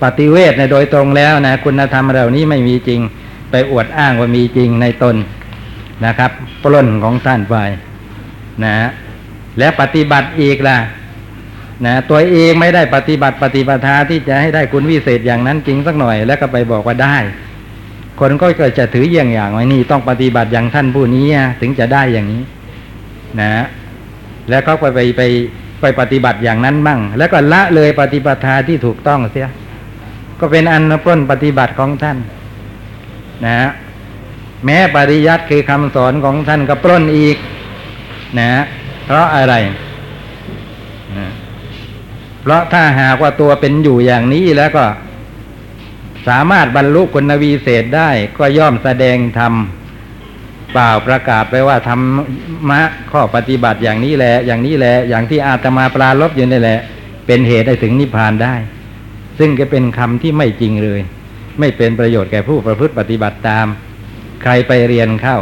[0.02, 3.00] ปฏิเวทในโดยตรงแล้วนะคุณธรรมเหล่านี้ไม่มีจริง
[3.50, 5.16] ไปอวดอ้างว่ามีจริงในตน
[6.06, 6.30] นะครับ
[6.62, 7.54] ปล้นของท่านไป
[8.64, 8.74] นะ
[9.58, 10.78] แล้วปฏิบัติอีกล่ะ
[11.86, 17.16] นะตัวเองไม่ได้ปฏิบัติปฏิปทาที่จะให้ได้คุณวิเศษอย่างนั้นจริงสักหน่อย แล้วก็ไปบอกว่าได้
[18.20, 21.26] คนก็เกิดจะถืออย่างอย่างไว้นี่ต้องปฏิบัติอย่างท่านผู้นี้
[21.60, 22.42] ถึงจะได้อย่างนี้
[23.40, 23.64] นะ
[24.50, 25.22] แล้วก็ไปไปไป
[25.84, 29.48] ไปปฏิบัติอย่างนั้นบ้าง แล้วก็ละเลยปฏิปทาที่ถูกต้องเสีย
[30.40, 32.18] ก็เป็นอันปล้นปฏิบัติของท่าน
[33.46, 33.56] นะ
[34.64, 37.36] แม้ปริยัติคือคำสอนของท่านก็ปล้นอีก
[38.38, 38.50] นะ
[39.06, 39.54] เพราะอะไร
[42.42, 44.84] เพราะถ้าหากว่าตัวเป็นอยู่อย่างนี้แล้วก็
[46.28, 49.54] สามารถบรรลุคุณวีเศษได้ก็ย่อมแสดงธรรม
[50.74, 52.00] เปล่าประกาศไปว่าธรร
[52.70, 52.80] มะ
[53.12, 56.80] ข้อปฏิบัติอย่างนี้แหละ อย่างนี้แหละ อย่างที่อาตมาปลาลบอยู่นี่แหละ
[57.26, 58.54] เป็นเหตุให้ถึงนิพพานได้
[59.38, 61.00] ซึ่งก็เป็นคำที่ไม่จริงเลย
[61.60, 63.66] ไม่เป็นประโยชน์แก่ผู้ประพฤติปฏิบัติตาม
[64.42, 65.36] ใครไปเรียนเข้า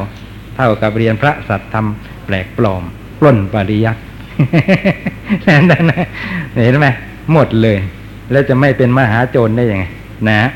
[0.56, 1.86] เท่ากับเรียนพระสัตธรรม
[2.26, 2.82] แปลกปลอม
[3.20, 4.00] ปล้นปริยัติ
[5.70, 6.06] นั่นนะ
[6.62, 6.88] เห็นไหม
[7.32, 7.78] หมดเลย
[8.30, 9.84] แล้วจะไม่เป็นมหาโจรได้ยังไง
[10.28, 10.50] นะ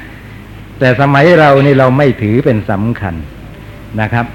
[0.79, 3.15] แต่สมัยเรานี่เราไม่ถือเป็นสำคัญ
[4.01, 4.27] นะครับ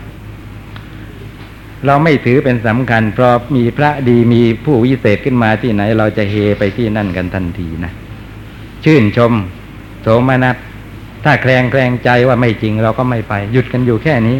[1.85, 7.91] เราไม่ถือเป็นสำคัญ เพราะมีพระดีมีผู้วิเศษขึ้นมาที่ไหน เราจะเฮไปที่นั่นกันทันทีนะ
[8.83, 9.33] ชื่นชม
[10.01, 10.55] โสมนัส
[11.23, 14.37] ถ้าแคลงแคลงใจว่าไม่จริงเราก็ไม่ไป หยุดกันอยู่แค่นี้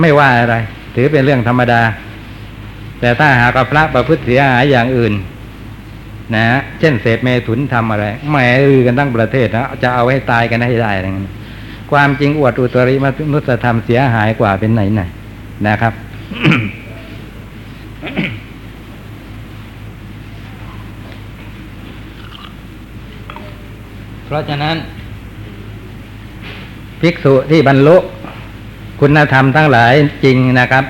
[0.00, 0.56] ไม่ว่าอะไร
[0.94, 1.82] ถือเป็นเรื่องธรรมดา
[3.00, 5.12] แต่ถ้าหากพระประพฤติเสียหายอย่างอื่น
[6.34, 6.44] นะ
[6.80, 8.36] เช่นเศษเมถุนทำอะไรแหม
[8.66, 11.34] อือกันทั้งประเทศนะจะเอาให้ตายกันให้ได้อะไรเงี้ย
[11.90, 15.02] ความจริงอวดอุตริมนุสธรรมเสียหายกว่าเป็นไหนไหน
[15.68, 15.92] นะครับ
[24.26, 24.76] เพราะฉะนั้น
[27.00, 27.96] ภิกษุที่บรรลุ
[29.00, 29.92] คุณธรรมทั้งหลาย
[30.24, 30.84] จริงนะครับ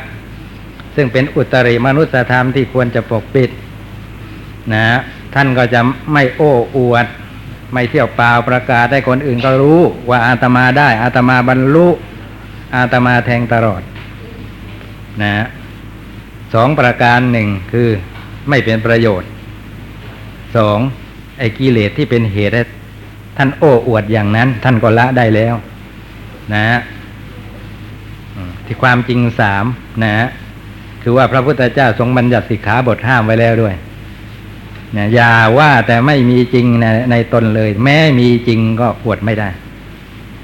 [0.96, 3.50] ซึ่งเป็นอุตริมนุษยธรรมที่ควรจะปกปิด
[4.72, 4.84] นะ
[5.34, 5.80] ท่านก็จะ
[6.12, 7.06] ไม่โอ้อวด
[7.72, 11.88] ไม่เที่ยวเปล่าประกาศให้คนอื่นก็รู้ว่าอาตมาได้ อาตมาบรรลุ
[12.76, 13.82] อาตมาแทงตลอด
[15.22, 15.32] นะ
[16.54, 17.88] สองประการหนึ่งคือ
[18.48, 19.28] ไม่เป็นประโยชน์
[20.56, 20.78] สอง
[21.38, 22.54] ไอ้กิเลสที่เป็นเหตุ
[23.36, 25.54] ท่านโอ้อวดอย่างนั้น ท่านก็ละได้แล้ว
[26.54, 26.66] นะ
[28.66, 29.64] ที่ความจริงสาม
[30.04, 30.14] นะ
[31.02, 33.74] คือว่าพระพุทธเจ้าทรงบัญญัติสิกขาบทห้ามไว้แล้วด้วย
[34.92, 39.48] เนี่ยอย่าว่าแต่ไม่มีจริงในในตนเลย แม้มีจริงก็ปวดไม่ได้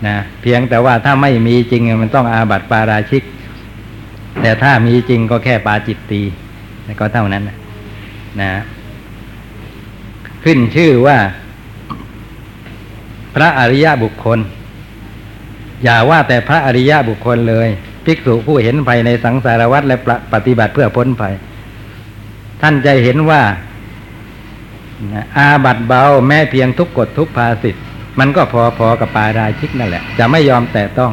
[0.06, 3.22] นะเพียงแต่ว่าถ้าไม่มีจริงมันต้องอาบัติปาราชิก
[4.42, 6.22] แต่ถ้ามีจริงก็แค่ปาจิตตี
[7.00, 7.56] ก็เท่านั้นนะ
[8.40, 8.50] นะ
[10.44, 11.18] ขึ้นชื่อว่า
[13.34, 14.38] พระอริยบุคคล
[15.84, 17.68] อย่าว่าแต่พระอริยบุคคลเลย
[18.04, 19.96] ภิกษุผู้เห็นภัยในสังสารวัฏและ
[20.32, 21.34] ปฏิบัติเพื่อพ้นภัย
[22.62, 23.42] ท่านจะเห็นว่า
[25.36, 27.82] อาบัตเบาแม้เพียงทุกกฎทุกภาสิทธ์
[28.18, 28.42] มันก็
[28.78, 31.12] พอๆกับปาราชิกนั่นแหละ จะไม่ยอมแต่ต้อง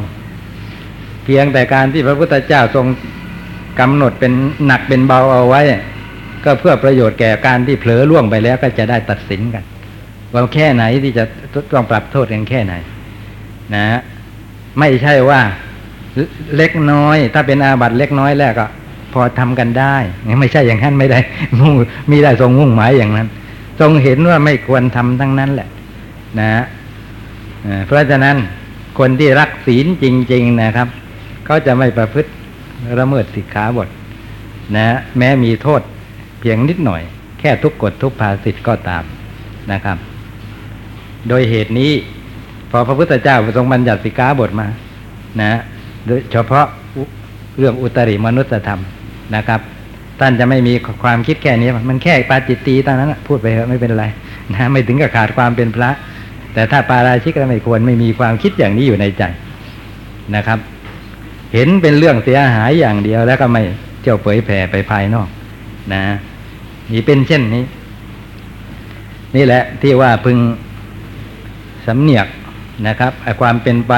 [1.25, 2.85] เพียงแต่การที่พระพุทธเจ้าทรง
[3.79, 4.33] กำหนดเป็น
[4.65, 5.61] หนักเป็นเบาเอาไว้
[6.43, 9.63] ก็เพื่อประโยชน์แก่การที่เผลอล่วงไปแล้วก็จะได้ตัดสินกัน
[10.33, 11.23] ว่าแค่ไหนที่จะ
[11.73, 12.73] ต้องปรับโทษกันแค่ไหน
[13.75, 13.85] นะ
[14.79, 15.41] ไม่ใช่ว่า
[16.55, 18.67] เล็กน้อย ถ้าเป็นอาบัตเล็กน้อยแล้วก็
[19.13, 19.95] พอทำกันได้
[20.39, 21.19] ไม่ใช่อย่างนั้นไม่ได้
[21.59, 21.73] มุ่ง
[22.11, 23.27] มีได้ทรงมุ่งหมายอย่างนั้น
[23.79, 25.69] ทรงเห็นว่าไม่ควรทำทั้งนั้นแหละ
[26.39, 26.63] นะ
[27.85, 28.37] เพราะฉะนั้น
[28.99, 30.87] คนที่รักศีลจริง ๆนะครับ
[31.45, 32.31] เขาจะไม่ประพฤติ
[32.99, 33.89] ละเมิดสิกขาบท
[34.75, 34.85] นะ
[35.17, 35.81] แม้มีโทษ
[36.39, 37.01] เพียงนิดหน่อย
[37.39, 39.03] แค่ทุกกฎทุกภาสิทธ์ก็ตาม
[39.71, 39.97] นะครับ
[41.29, 41.91] โดยเหตุนี้
[42.71, 44.67] พอพระพุทธเจ้าทรงบัญญัติสิกขาบทมา
[45.41, 45.51] นะ
[46.07, 46.65] โดยเฉพาะ
[47.57, 48.81] เรื่องอุตริมนุษยธรรม
[49.35, 49.59] นะครับ
[50.19, 54.05] ท่านจะไม่มีความคิดแค่นี้ มันแค่ปาจิตตีตอนนั้นพูดไปเถอะไม่เป็นไร
[54.53, 55.89] นะไม่ถึงกับขาดความเป็นพระ
[56.53, 59.23] แต่ถ้าปาราชิกก็ไม่ควรไม่มีความคิดอย่างนี้อยู่ในใจ
[60.35, 60.59] นะครับ
[61.55, 63.63] เห็นเป็นเรื่องเสียหายอย่างเดียวแล้วก็ไม่
[64.03, 65.27] เจ้าเผยแผ่ไปภายนอก
[65.93, 66.03] นะ
[66.91, 67.63] นี่เป็นเช่นนี้
[69.35, 70.37] นี่แหละที่ว่าพึง
[71.85, 72.27] สำเนียก
[72.87, 73.93] นะครับความเป็นไป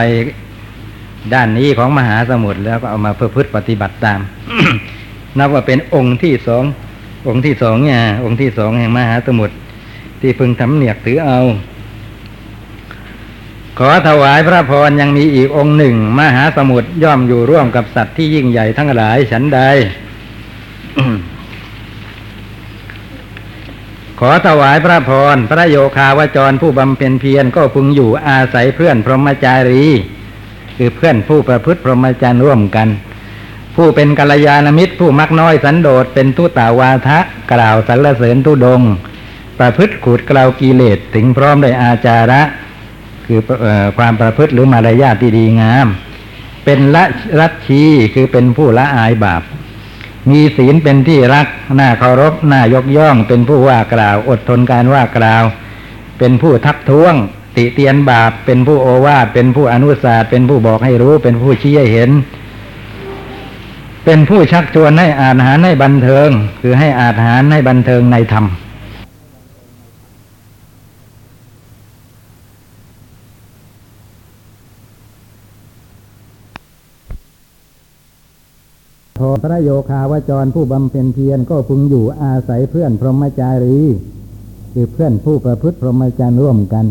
[1.33, 4.19] ด้านนี้ของมหาสมุทรแล้วก็เอามาเพื่อพฤติปฏิบัติตาม
[5.37, 6.63] นับว่าเป็นองค์ที่สอง
[7.27, 9.55] องค์ที่สองเนี่ยองค์ที่สองแห่งมหาสมุทร
[10.21, 11.39] ที่พึงทำเนียกถือเอา
[13.81, 19.59] ขอถวายพระพรยังมีอีกองค์หนึ่ง มหาสมุทรย่อมอยู่ร่วมกับสัตว์ที่ยิ่งใหญ่ทั้งหลายฉันใด
[24.19, 29.85] ขอถวายพระพรพระโยคาวจรผู้บำเพ็ญเพียรก็พึงอยู่อาศัยเพื่อนพรหมจารี
[30.77, 32.87] คือเพื่อนผู้ประพฤติพรหมจรรย์ร่วมกัน
[33.75, 37.19] ผู้เป็นกัลยาณมิตรผู้มักน้อยสันโดษเป็นทุตาวาทะ
[37.51, 38.81] กล่าวสรรเสริญทุดง
[39.59, 42.41] ประพฤติขูดกล่าวกิเลสถึงพร้อมด้วยอาจาระ
[43.27, 45.87] คืออความประพฤติหรือมารยาทที่ดีงาม
[46.65, 47.03] เป็นละ
[47.39, 49.41] รัชชีคือเป็นผู้ละอายบาป
[50.29, 51.47] มีศีลเป็นที่รัก
[51.79, 55.43] น่าเคารพน่ายกย่อง เป็นผู้ว่ากล่าว อดทนการว่ากล่าว
[56.19, 57.13] เป็นผู้ทักท้วง
[57.55, 62.11] ติเตียนบาป เป็นผู้โอวาทเป็นผู้อนุสาสเป็นผู้บอกให้รู้ เป็นผู้ชี้ให้เห็น
[64.05, 66.29] เป็นผู้ชักชวนให้อาหารให้บันเทิง
[66.61, 68.45] คือให้อาหารให้บันเทิงในธรรม
[79.19, 83.79] ทพระโยคาวจรผู้บำเพ็ญเพียรก็พึงอยู่อาศัยเพื่อนพรหมจารี
[84.73, 86.85] คือเพื่อนผู้ประพฤติพรหมจรรย์ร่วมกัน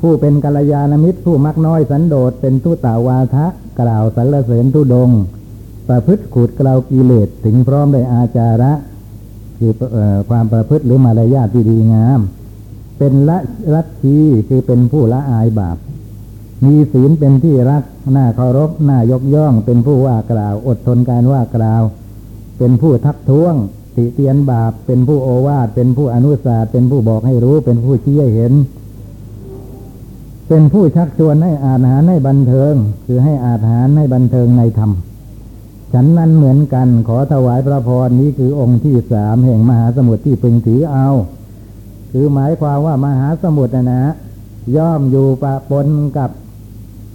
[0.00, 3.46] ผู้เป็นกัลยาณมิตรผู้มักน้อยสันโดษเป็นทุตาวาทะ
[3.80, 5.10] กล่าวสรรเสริญทุดง
[5.88, 8.72] ประพฤติขูดกล่าวกิเลสถึงพร้อมด้วยอาจาระ
[9.58, 12.20] คืออความประพฤติหรือมารยาทที่ดีงาม
[12.98, 13.38] เป็นละ
[13.74, 14.16] รัตชี
[14.48, 15.76] คือเป็นผู้ละอายบาป
[16.64, 17.82] มีศีลเป็นที่รัก
[18.16, 21.82] น่าเคารพน่ายกย่อง เป็นผู้ว่ากล่าว อดทนการว่ากล่าว
[22.58, 23.54] เป็นผู้ทักท้วง
[23.96, 28.52] ติเตียนบาป เป็นผู้โอวาทเป็นผู้อนุสาสเป็นผู้บอกให้รู้ เป็นผู้ชี้ให้เห็น
[30.48, 32.74] เป็นผู้ชักชวนให้อาหารให้บันเทิง
[33.06, 34.90] คือให้อาหารให้บันเทิงในธรรม
[35.92, 41.08] ฉันนั้นเหมือนกันขอถวายพระพรนี้คือองค์ที่สามแห่งมหาสมุทรที่พึงถือเอา
[42.12, 44.02] คือหมายความว่ามหาสมุทรนะนะ
[44.76, 46.30] ย่อมอยู่ปะปนกับ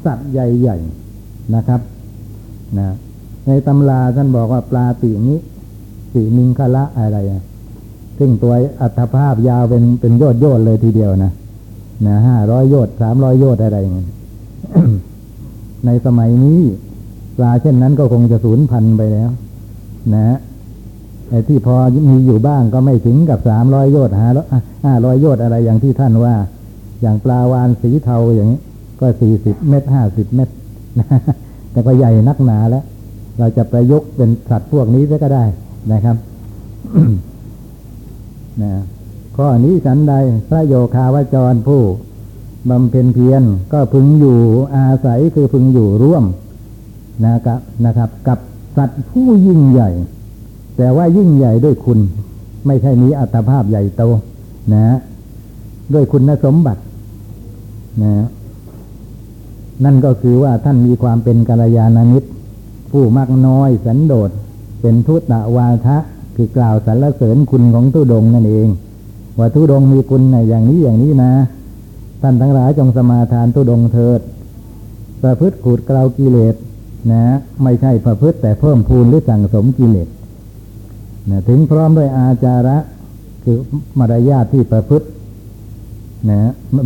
[0.06, 0.78] สัตว์ใหญ่
[1.16, 1.82] ๆนะครับ
[2.80, 2.90] นะ
[3.48, 5.40] ในตำราท่านบอกว่าปลาตีนี้
[6.12, 7.18] สีมิงคละอะไร
[8.18, 11.32] ซึ่งตัวอัตภาพยาวเป็นเป็นโยดโยดเลยทีเดียวนะ
[12.06, 14.10] นะห้าร้อยโยดสามร้อยโยดอะไรอย่างเงี้ย
[15.86, 16.62] ในสมัยนี้
[17.38, 19.30] ปลาเช่นนั้นก็คงจะสูญพันธุ์ไปแล้ว
[20.16, 20.38] นะ
[21.30, 21.76] ไอ้ที่พอ
[22.10, 24.30] มีอยู่บ้างก็ไม่ถึงกับสามร้อยโยดห้า
[24.86, 26.36] ห้าร้อยโยดอะไรอย่างที่ท่านว่า
[27.02, 28.60] อย่างปลาวานสีเทาอย่างนี้
[29.00, 30.54] ก็สี่สิบเมตรห้าสิบเมตร
[31.72, 32.84] แต่ก็ใหญ่นักหนาแล้ว
[33.40, 35.46] เราจะประยุกต์เป็นสัตว์พวกนี้ก็ได้
[35.92, 36.18] นะครับ
[38.62, 38.72] นะ
[39.36, 40.14] ข้อนี้ฉันใด
[40.50, 41.82] พระโยคาวจรผู้
[42.70, 44.40] บำเพ็ญเพียรก็พึงอยู่
[44.76, 46.24] อาศัยคือพึงอยู่ร่วม
[47.26, 48.40] นะครับนะครับ กับ
[48.78, 49.90] สัตว์ผู้ยิ่งใหญ่
[50.78, 52.00] แต่ว่ายิ่งใหญ่ด้วยคุณ
[52.68, 54.04] ไม่ใช่มีอัตภาพใหญ่โต
[54.74, 54.98] นะ
[55.94, 56.82] ด้วยคุณสมบัติ
[58.04, 58.12] นะ
[59.86, 62.30] นั่นก็คือว่าท่านมีความเป็นกัลยาณมิตร
[62.92, 64.30] ผู้มักน้อยสันโดษ
[64.82, 65.98] เป็นทุตะวาทะ
[66.36, 68.68] คือกล่าวสรรเสริญคุณของทุดงนั่นเอง
[69.38, 71.32] ว่าทุดงมีคุณในอย่างนี้อย่างนี้นะ
[72.22, 74.20] ท่านทั้งหลายจงสมาทานทุดงเถิด
[75.24, 76.56] ประพฤติขูดเกลากิเลส
[77.12, 77.24] นะ
[77.64, 80.08] ไม่ใช่ประพฤติแต่เพิ่มพูนหรือสั่งสมกิเลส
[81.30, 82.78] นะถึงพร้อมด้วยอาจาระ
[83.44, 83.58] คือ
[84.00, 85.08] มารยาทที่ประพฤติ
[86.28, 86.40] นะ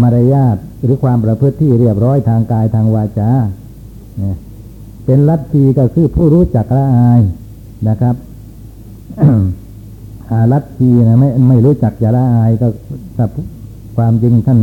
[0.04, 3.30] มารยาทหรือความประพฤติที่เรียบร้อยทางกายทางวาจา
[4.24, 4.36] นะ
[5.06, 7.22] เป็นลัทธิก็คือผู้รู้จักละอาย
[7.90, 8.16] นะครับ
[10.32, 12.68] อาลัทธินะไม่ไม่รู้จักจะละอายก็
[13.98, 14.60] ความจริงท่าน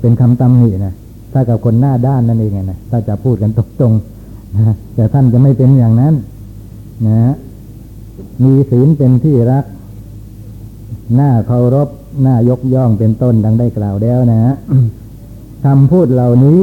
[0.00, 0.94] เป็นคำตำหนินะ
[1.32, 6.14] ถ้ากับคนหน้าด้านนั่นเองนะถ้าจะพูดกันตรงๆนะแต่ท่านจะไม่เป็นอย่างนั้น
[7.06, 7.34] นะ
[8.44, 9.64] มีศีลเป็นที่รัก
[11.14, 11.88] หน้าเคารพ
[12.24, 14.54] น้ายกย่องเป็นต้นดังได้กล่าวแล้วนะ
[15.64, 16.60] คำพูดเหล่านี้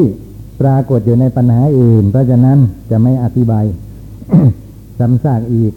[0.62, 2.57] ปรากฏอยู่ในปัญหาอื่น เพราะฉะนั้น
[2.91, 3.65] จะไม่อธิบาย
[4.99, 5.73] ซ้ำซากอีก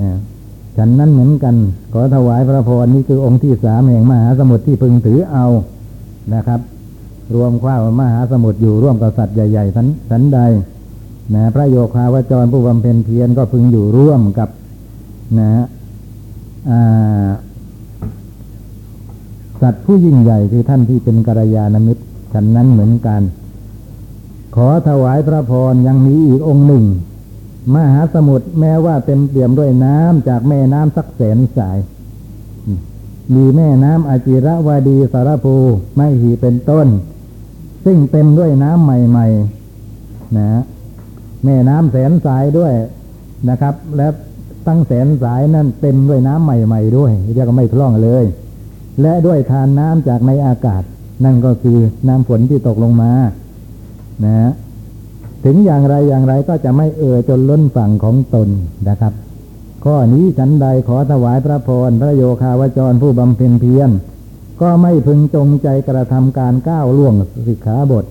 [0.00, 0.10] นะ
[0.76, 1.54] ฉันนั้นเหมือนกัน
[1.92, 5.46] ขอถวายพระพรนี่คือองค์ที่สามแห่งมหาสมุทรที่พึงถือเอา
[6.34, 6.60] นะครับ
[7.34, 10.38] รวมข้าวมหาสมุทรอยู่ร่วมกับสัตว์ใหญ่ๆสันสันใด
[11.34, 14.48] นะพระโยคาวจรผู้บำเพ็ญเพียรก็พึงอยู่ร่วมกับ
[15.38, 15.48] นะ
[19.62, 23.22] สัตว์ผู้ยิ่งใหญ่คือท่านที่เป็นกัลยาณมิตรฉันนั้นเหมือนกัน
[24.56, 26.84] ขอถวายพระพรยังมีอีกองค์หนึ่ง
[27.74, 31.78] มหาสมุทรแม้ว่าเต็มเปี่ยมด้วยน้ำจากแม่น้ำสักแสนสาย
[33.34, 35.56] มีแม่น้ำอาจิระวดีสารภู
[35.96, 36.86] ไม่หีเป็นต้น
[37.84, 39.26] ซึ่งเต็มด้วยน้ำใหม่
[39.82, 40.62] ๆ นะ
[41.44, 42.72] แม่น้ำแสนสายด้วย
[43.48, 44.08] นะครับ และ
[44.66, 48.24] ตั้งแสนสายนั่นเต็มด้วยน้ำใหม่ ๆ ด้วยเรียกว่าไม่พร่องเลย
[49.02, 50.82] และด้วยทานน้ำจากในอากาศ
[51.24, 53.12] นั่นก็คือน้ำฝนที่ตกลงมา
[54.24, 54.52] นะ
[55.44, 58.48] ถึงอย่างไรอย่างไรก็จะไม่เอ่อจนล้นฝั่งของตน
[58.88, 59.12] นะครับ
[59.84, 63.90] ข้อนี้ฉันใดขอถวายพระพรพระโยคาวจรผู้บำเพ็ญเพียร
[64.60, 67.14] ก็ไม่พึงจงใจกระทำการก้าวล่วง
[67.48, 68.04] สิกขาบท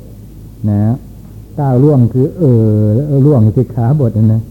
[0.69, 0.93] นะ
[1.60, 4.41] ก้าวล่วงคือเออล่วงสิกขาบทนะ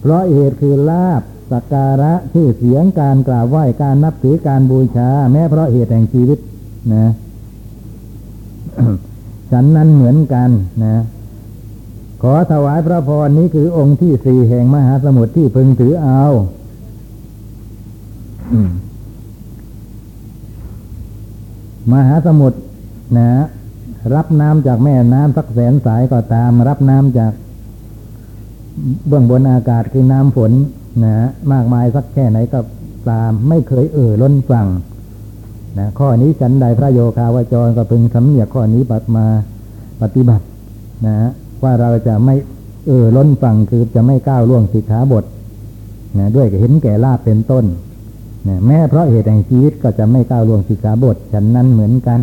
[0.00, 6.38] เพราะเหตุคือลาบ สักการะชื่อเสียงการกราบไหว้การนับถือการบูชา แม้เพราะเหตุแห่งชีวิต
[6.94, 7.06] นะ
[9.50, 10.50] ฉันนั้นเหมือนกัน
[10.84, 10.96] นะ
[12.22, 16.24] ขอถวายพระพรนี้คือองค์ที่สี่แห่งมหาสมุทรที่พึงถือเอา
[21.92, 22.58] มหาสมุทร
[23.18, 23.30] นะ
[24.14, 27.32] รับน้ำจากแม่น้ำสักแสนสายก็ตาม รับน้ำจาก
[29.06, 30.52] เบื้องบนอากาศคือน้ำฝน
[31.04, 31.14] นะ
[31.52, 32.60] มากมายสักแค่ไหนก็
[33.08, 34.68] ตามไม่เคยเอ่อล้นฝั่ง
[35.78, 39.26] นะข้อนี้ฉันใดพระโยคาวจรก็พึงสำเนียกข้อนี้ปัดมา
[40.02, 40.44] ปฏิบัติ
[41.06, 41.16] นะ
[41.62, 42.34] ว่าเราจะไม่
[42.86, 45.24] เอ่อล้นฝั่งคือจะไม่ก้าวล่วงสิกขาบท
[46.18, 47.64] นะด้วยเห็นแก่ลาบเป็นต้น
[48.48, 52.20] นะแม้เพราะเหตุแห่งชีวิตก็จะไม่ก้าวล่วงสิกขาบทฉันนั้นเหมือนกัน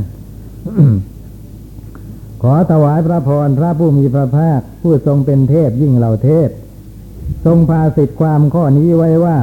[2.42, 6.50] ขอถวายพระพรพระผู้มีพระภาค ผู้ทรงเป็นเทพยิ่งเหล่าเทพ
[7.46, 9.38] ทรงพาสิทธิความข้อนี้ไว้ว่า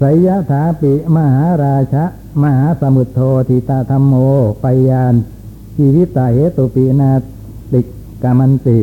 [0.00, 2.04] สยถาปิมหาราชะ
[2.42, 4.14] มหาสมุทโธทิตาธรรมโม
[4.62, 5.14] ปยาน
[5.76, 7.10] ชีวิตตาเหตุปีนา
[7.72, 7.80] ติ
[8.22, 8.78] กามันติ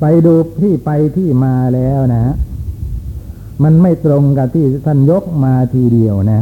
[0.00, 2.34] ไปดูที่ไปที่มาแล้วนะ
[3.62, 6.40] มันไม่ตรงกับที่ท่านยกมาทีเดียวนะ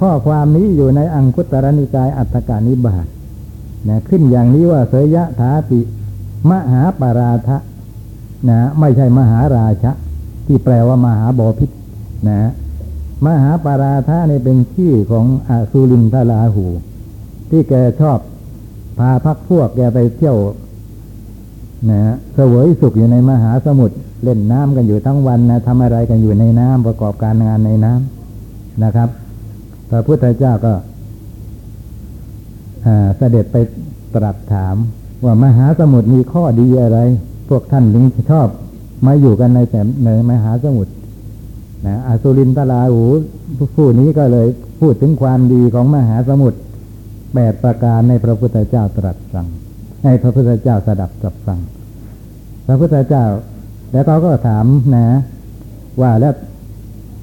[0.00, 3.06] ข้อความนี้อยู่ในอังคุตรนิกายอัตถกานิบาต
[3.88, 5.80] นะขึ้นอย่างนี้ว่าเสยะถาปิ
[6.50, 7.56] มหาปาราทะ
[8.48, 9.92] นะไม่ใช่มหาราชะ
[10.46, 11.70] ที่แปลว่ามหาบอพิษ
[12.28, 12.50] นะ
[13.26, 16.66] มหาปาราทะนี่เป็นชื่อของอสุรินทราหู
[17.50, 18.18] ที่แกชอบ
[18.98, 20.36] พาพักพวกแกไปเที่ยว
[21.90, 22.00] นะ
[22.34, 29.08] เสวยสุขอยู่ในมหาสมุทรเล่นน้ำกันอยู่ทั้งวันนะทำอะไรกันอยู่ในน้ำประกอบการงานในน้ำนะครับ
[29.90, 30.74] พระพุทธเจ้าก็
[33.16, 33.56] เสด็จไป
[34.14, 34.76] ตรัสถาม
[35.24, 36.98] ว่ามหาสมุทรมีข้อดีอะไร
[37.50, 38.48] พวกท่านถึงชอบ
[39.06, 40.92] มาอยู่กันในแต่ในมหาสมุทร
[41.86, 43.04] นะอสุรินตลาหู
[43.76, 44.48] ผู้นี้ก็เลย
[44.80, 46.58] พูดถึงความดีของมหาสมุทร
[47.34, 49.48] แปดประการในพระพุทธเจ้าตรัสสั่ง
[50.04, 51.60] ให้พระพุทธเจ้าสดับสับสั่ง
[52.66, 53.24] พระพุทธเจ้า
[53.92, 55.06] แล้วเขาก็ถามนะ
[56.00, 56.34] ว่าแล้ว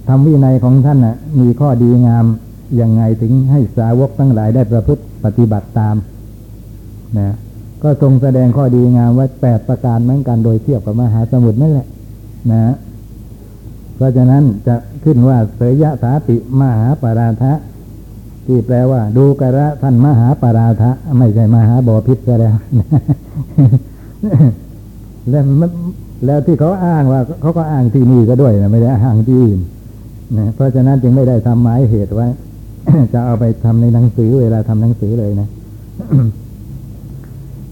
[0.08, 2.26] ทำวินัยของท่านนะ่ะ มีข้อดีงาม
[2.82, 5.96] ยังไงถึงให้สาวกทั้งหลายได้ประพฤติปฏิบัติตาม
[7.18, 7.36] นะ
[7.84, 11.88] ก็ทรงแสดงข้อดีงามไว้แปดประการเหมือนกันโดยเทียบกับมหาสมุทรนั่นแหละ
[12.52, 12.76] นะ
[13.96, 17.54] เพราะฉะนั้นจะขึ้นว่าเสยยะสาติมหาปาราทะ
[18.46, 22.56] ที่แปลว่า ดูกระท่านมหาปาราทะ ไม่ใช่มหาบอพิษก็แล้ว
[25.30, 25.44] แล้ว
[26.26, 29.60] แล้วที่เขาอ้างว่าเขาก็อ้างที่นี่ก็ด้วยนะไม่ได้อ้างที่อื่น
[30.38, 32.28] นะเพราะฉะนั้นจึงไม่ได้ทำหมายเหตุไว้
[33.14, 35.48] จะเอาไปทำในหนังสือเวลาทำหนังสือเลยนะ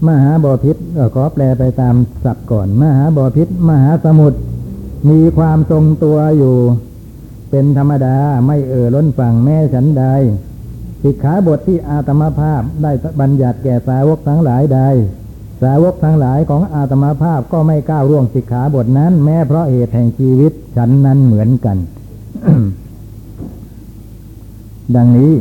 [0.06, 0.76] มหาบอพิษ
[1.14, 1.94] ขอแปลไปตาม
[2.24, 4.38] ศัพท์ก่อน มหาบอพิษมหาสมุทร
[5.10, 6.56] มีความทรงตัวอยู่
[7.50, 8.16] เป็นธรรมดา
[8.46, 10.04] ไม่เอ่อล้นฝั่งแม่ฉันใด
[11.02, 14.80] สิกขาบทที่อาตมาภาพได้บัญญัติแก่สาวกทั้งหลายใด
[15.62, 21.76] สาวกทั้งหลายของอาตมาภาพก็ไม่ก้าวร่วงสิกขาบทนั้น แม้เพราะเหตุแห่งชีวิตฉันนั้นเหมือนกัน
[24.96, 25.32] ดังนี้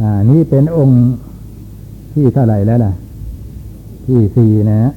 [0.00, 1.02] อ่า นี่เป็นองค์
[2.12, 2.92] ที่เท่าไหร่แล้วล่ะ
[4.06, 4.92] ที่สี่นะ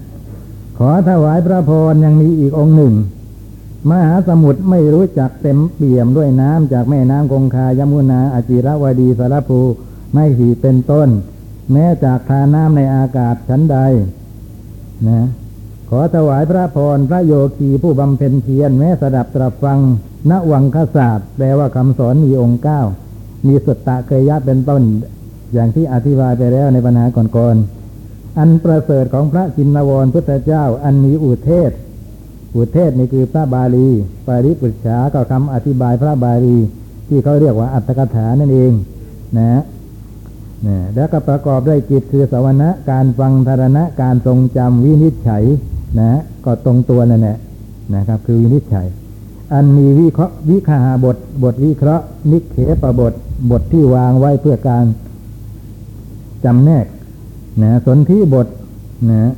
[0.77, 2.93] ขอถวายพระพรยังมีอีกองค์หนึ่ง
[3.89, 9.61] มหาสมุทรไม่รู้จักเต็มเปี่ยมด้วยน้ำจากแม่น้ำคงคายมุนาอจิรวดีสารภู
[10.13, 11.09] ไม่หีเป็นต้น
[11.71, 13.77] แม้จากทาน้ำในอากาศชั้นใด
[15.07, 15.27] นะ
[15.89, 19.79] ขอถวายพระพรพระโยคีผู้บำเพ็ญเพียรแม้สดับตรับฟัง
[20.29, 22.81] ณวังคศาสตร์แปลว่าคำสอนมีองค์เก้า
[23.47, 24.81] มีสุตตะเคยยะเป็นต้น
[25.53, 31.71] อย่างที่อธิบายไปแล้วในปัญหาก่อนๆ อันประเสริฐของพระจินนวรพุทธเจ้า อันมีอุเทศ
[32.55, 33.87] อุเทศนี่คือพระบาลี
[34.27, 36.57] ปริปุจฉาก็คำอธิบายพระบาลี
[37.07, 38.71] ที่เขาเรียกว่าอัตถกถานั่นเอง
[39.37, 39.61] นะ
[40.67, 45.43] นะแล้วก็ประกอบด้วยจิตคือสวนะการฟังธารณะการทรงจำวินิจฉัย
[45.99, 47.37] นะก็ตรงตัวนั่นแหละ
[47.95, 48.87] นะครับ คือวินิจฉัย
[49.53, 53.13] อันมีวิเคราะห์วิคาบท บทวิเคราะห์นิเคปบท
[53.51, 54.85] บทที่วางไว้เพื่อการ
[56.45, 56.85] จำแนก
[57.63, 58.47] นะสนที่บท
[59.11, 59.31] นะ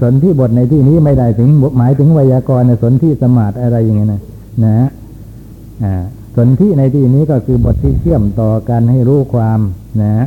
[0.00, 4.20] สนที่บทในที่นี้ไม่ได้ถึงหมายถึงไวยากรณ์นะสนที่สมาธิอะไรอย่างเงี้ยนะ
[4.64, 4.86] นะ
[5.84, 5.94] อ่า
[6.36, 9.60] สนที่ในที่นี้ก็คือบทที่เชื่อมต่อกันให้รู้ความ
[10.02, 10.26] นะ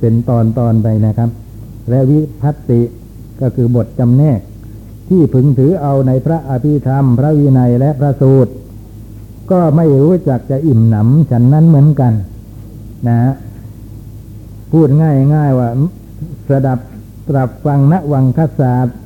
[0.00, 1.30] เป็นตอนตอนไปนะครับ
[1.90, 2.80] และวิพัตติ
[3.40, 4.40] ก็คือบทจำแนก
[5.08, 8.52] ที่พึงถือเอาในพระอภิธรรม พระวินัยและพระสูตร
[9.52, 12.12] ก็ไม่รู้จักจะอิ่มหนำฉันนั้นเหมือนกัน
[13.08, 13.32] นะ
[14.72, 15.68] พูดง่ายง่ายว่า
[16.48, 16.78] สดับ
[17.28, 18.96] ตรับฟังณวังคศาสตร์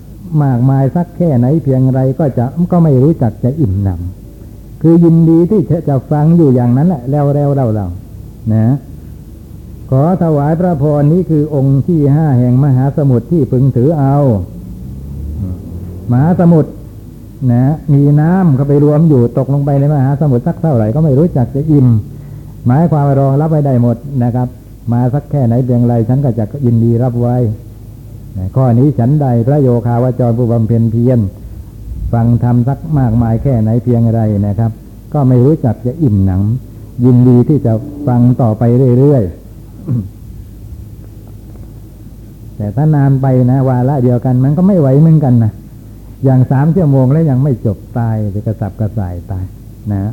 [0.42, 7.86] มากมายสักแค่ไหนเพียงไรก็จะก็ไม่รู้จักจะอิ่มหนำคือยินดีที่จะจะฟังอยู่อย่างนั้นแหละแล้วแล้วเราเรา
[8.52, 8.74] นะ
[9.90, 14.16] ขอถวายพระพรนี้คือองค์ที่ห้าแห่งมหาสมุทรที่พึงถือเอา
[16.10, 16.70] มหาสมุทร
[17.52, 21.86] นะมีน้ำเข้าไปรวมอยู่ตกลงไปในมหาสมุทรสักเท่าไหร่ก็ไม่รู้จักจะอิ่ม
[22.66, 24.48] หมายความรองรับไว้ได้หมดนะครับ
[24.92, 27.36] มาสักแค่ไหนเพียงไรฉันก็จะยินดีรับไว้
[28.36, 31.18] นะข้อนี้ฉันใดพระโยคาวจรผู้บำเพ็ญเพียร
[32.12, 34.70] ฟังทำสักมากมายแค่ไหนเพียงไรนะครับ
[35.12, 36.42] ก็ไม่รู้จักจะอิ่มหนัง
[37.04, 37.72] ยินดีที่จะ
[38.06, 38.62] ฟังต่อไป
[38.98, 39.36] เรื่อยๆ
[42.56, 45.52] แต่ถ้านานไปนะวาระเดียวกันมันก็ไม่ไหวเหมือนกันนะ
[46.26, 49.44] อย่างสามชั่วโมงแล้วยังไม่จบตายจะกระสับกระส่ายตาย
[49.92, 50.12] นะ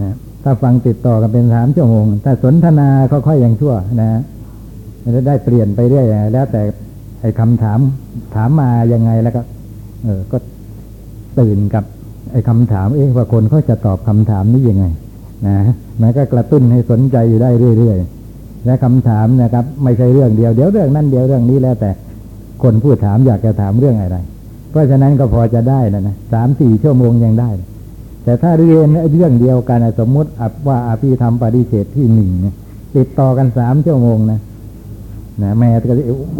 [0.00, 0.14] นะ
[0.44, 4.10] ถ้าฟังติดต่อกันเป็นสามชั่วโมงแต่สนทนาค่อยๆอย่างชั่วนะ
[5.02, 6.62] มันจะได้เปลี่ยนไปเรื่อยแล้วแต่
[7.20, 7.78] ไอ้คำถาม
[8.34, 9.42] ถามมายังไงแล้วก็
[10.04, 10.38] เออก็
[11.40, 11.84] ตื่นกับ
[12.32, 14.86] ไอ้คำถามเอ๊ะว่าคนเขาจะตอบคำถามนี้ยังไง
[15.46, 15.56] นะ
[16.00, 21.90] มันก็กระตุ้นให้สนใจอยู่ได้เรื่อยๆและคำถามนะครับ ไม่ใช่เรื่องเดียวเดี๋ยวเรื่องนั้นเดี๋ยวเรื่องนี้แล้วแต่
[22.62, 24.18] คนผู้ถามอยากจะถามเรื่องอะไร
[24.70, 27.50] เพราะฉะนั้นก็พอจะได้นะนะสามสี่ชั่วโมงยังได้
[28.24, 30.30] แต่ถ้าเรียนเรื่องเดียวกันสมมุติ
[30.68, 32.30] ว่าอภิธรรมปฏิเสธที่หนึ่ง
[32.96, 34.40] ติดต่อกันสามชั่วโมงนะ
[35.42, 35.94] นะแม่ก็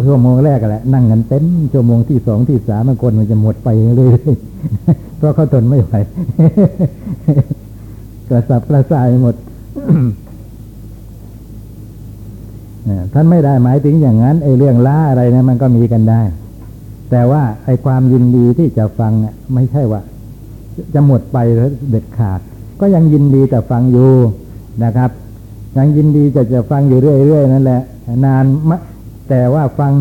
[0.07, 5.93] ชั่วโมงแรกแหละนั่งกันเต็มชั่วโมงที่สองที่สามคนมันจะหมดไปเรื่อยๆเพราะเขาทนไม่ไหว
[8.29, 9.35] กระสับกระส่ายหมด
[13.13, 16.21] ท่านไม่ได้หมายถึงอย่างนั้นไอ้เรื่องล่าอะไรนะมันก็มีกันได้
[17.11, 20.01] แต่ว่าไอ้ความยินดีที่จะฟังเนี่ยไม่ใช่ว่า
[20.93, 22.39] จะหมดไปแล้วเด็ดขาด
[22.79, 24.11] ก็ยังยินดีแต่ฟังอยู่
[24.83, 25.09] นะครับ
[25.77, 27.81] ยังยินดีจะจะฟังอยู่เรื่อยๆนั่นแหละ
[28.25, 28.71] นานม
[29.29, 29.93] แต่ว่าฟัง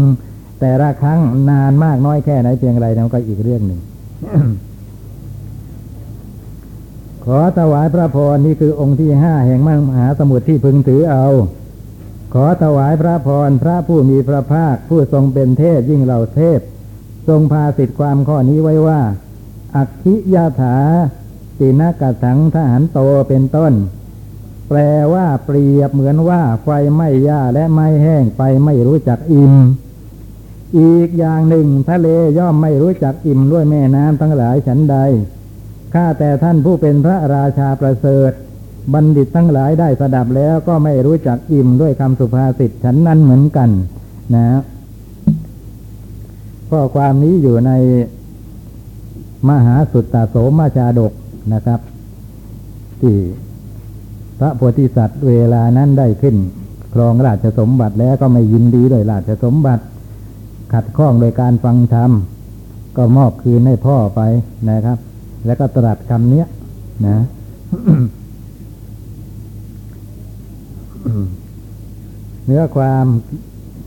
[0.61, 3.81] แต่ละครั้งนานมากน้อยแค่ไหนเพียงไรนั่นก็อีกเรื่องหนึ่ง
[7.25, 11.27] ขอถวายพระพรนี่คือองค์ที่ห้าแห่งมหาสมุทรที่พึงถือเอา
[12.35, 16.61] ขอถวายพระพรพระผู้มีพระภาคผู้ทรงเป็นเทพยิ่งเหล่าเทพ
[17.31, 19.01] ทรงพาสิทธิความข้อนี้ไว้ว่า
[19.77, 20.77] อักขิยาถา
[21.59, 23.73] ตินกถังทหารโตเป็นต้น
[24.69, 24.79] แปล
[25.15, 29.55] ว่าเปรียบเหมือนว่าไฟไม่ย่าและไม่แห้งไปไม่รู้จักอิ่ม
[30.79, 32.09] อีกอย่างหนึ่งทะเล
[32.39, 34.97] ย่อมไม่รู้จักอิ่มด้วยแม่น้ำทั้งหลายฉันใด
[35.95, 38.33] ข้าแต่ท่านผู้เป็นพระราชาประเสริฐ
[38.93, 43.71] บัณฑิตทั้งหลายได้สดับแล้วก็ไม่รู้จักอิ่มด้วยคำสุภาษิตฉันนั้นเหมือนกัน
[44.35, 44.45] นะ
[46.71, 47.73] ข้อความนี้อยู่ใน
[49.49, 51.13] มหาสุตตโสมาชาดก
[51.55, 51.81] นะครับ
[53.01, 53.17] ที่
[54.39, 56.37] พระโพธิสัตว์เวลานั้นได้ขึ้น
[56.95, 59.85] ครองราชสมบัติแล้วก็ไม่ยินดีด้วยราชสมบัติ
[60.73, 62.11] ขัดข้องโดยการฟังธรรม
[62.97, 64.21] ก็มอบคืนให้พ่อไป
[64.71, 64.99] นะครับ
[65.47, 66.47] แล้วก็ตรัสคำเนี้ย
[67.07, 67.19] นะ
[72.45, 73.07] เนื้อความ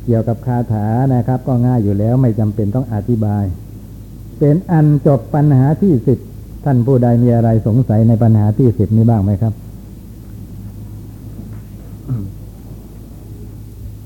[0.05, 0.85] เกี่ยวกับคาถา
[1.15, 3.43] นะครับ ก็ง่ายอยู่แล้วไม่จำเป็นต้องอธิบาย
[4.39, 6.19] เป็นอันจบปัญหาที่สิบ
[6.65, 9.53] ท่านผู้ใดมีอะไรสงสัยในปัญหาที่สิบนี้บ้างไหมครับ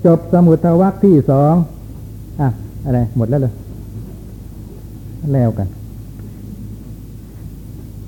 [0.06, 1.54] จบสมุทวักที่สอง
[2.42, 2.50] อะ
[2.86, 3.54] อะไร หมดแล้วเลย
[5.34, 5.68] แล้วกัน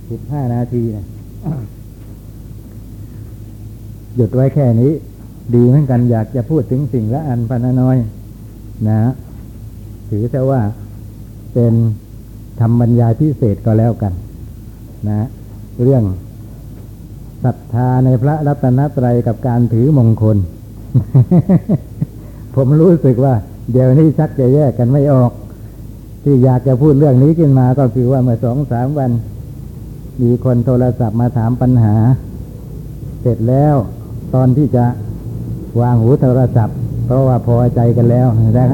[0.10, 1.06] สิบห้านาทีนะ
[4.16, 4.92] หยุดไว้แค่นี้
[5.56, 7.98] ดีเหมือนกันอยากจะพูดถึงสิ่งละอันพันน้อย
[8.90, 9.00] นะ
[10.10, 10.62] ถือซะว่า
[11.54, 11.74] เป็น
[12.60, 14.14] ทำบรรยายพิเศษก็แล้วกัน
[15.10, 15.28] นะ
[15.84, 16.04] เรื่อง
[17.44, 20.38] ศรัทธาในพระรัตนตรัยกับการถือมงคล
[22.56, 23.34] ผมรู้สึกว่า
[23.72, 25.32] เดี๋ยวนี้ชักจะแยกกันไม่ออก
[26.24, 29.12] ที่อยากจะพูดเรื่องนี้ขึ้นมาก็คือว่าเมื่อสองสามวัน
[30.22, 31.96] มีคนโทรศัพท์มาถามปัญหา
[33.22, 33.76] เสร็จแล้ว
[34.36, 34.86] ตอนที่จะ
[35.82, 38.66] วางหูโทรศัพท์ เพราะว่าพอใจกันแล้วและ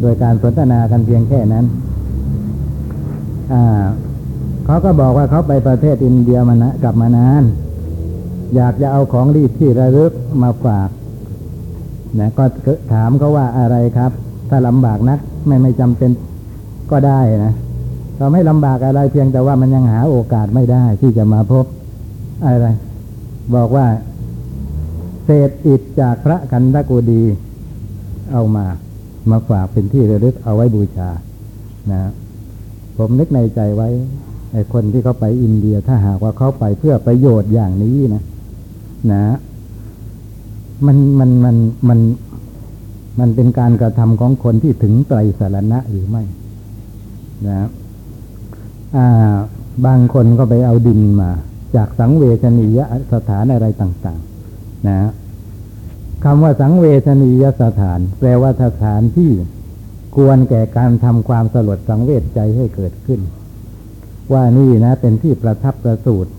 [0.00, 1.64] โดยการสนทนากันเพียงแค่นั้น
[3.52, 3.82] อ่า
[4.66, 7.42] เขาก็บอกว่าเขาไปประเทศอินเดียมานะกลับมานาน
[8.56, 10.88] อยากจะเอาของดีที่ระลึกมาฝาก
[12.20, 12.44] นะก็
[12.92, 14.10] ถามเขาว่าอะไรครับ
[14.48, 16.10] ถ้าลำบากนักไม่ไม่จำเป็น
[16.90, 17.54] ก็ได้นะ
[18.16, 21.64] เราไม่ลำบากอะไรเพียงแต่ว่ามันยังหาโอกาสไม่ได้ที่จะมาพบ
[22.44, 22.68] อะไร
[23.54, 23.86] บอกว่า
[25.24, 27.22] เศษอิฐจากพระกันตะกูดี
[28.32, 28.66] เอามา
[29.30, 31.10] มาฝากเป็นที่ระลึกเอาไว้บูชา
[31.92, 32.00] นะ
[32.96, 33.88] ผมนึกในใจไว้
[34.52, 38.22] ไอ้คนที่เขาไปอินเดียถ้าหากว่าเขาไปเพื่อประโยชน์อย่างนี้นะ
[39.12, 39.22] นะ
[40.86, 41.56] มันมันมัน
[41.88, 42.00] มัน
[43.18, 46.22] มันเป็นการกระทำของคนที่ถึงไตรสารณะหรือไม่
[47.48, 47.68] นะ
[48.96, 49.34] อ่า
[49.86, 51.30] บางคนก็ไปเอาดินมา
[51.76, 52.78] จากสังเวชนีย
[53.12, 54.31] สถานอะไรต่างๆ
[54.88, 55.00] นะ
[56.24, 59.32] คำว่าสังเวชนียสถาน แปลว่าสถานที่
[60.16, 63.20] ควรแก่การทำความสลดสังเวชใจให้เกิดขึ้น
[64.32, 66.32] ว่านี่นะ เป็นที่ประทับประสูตร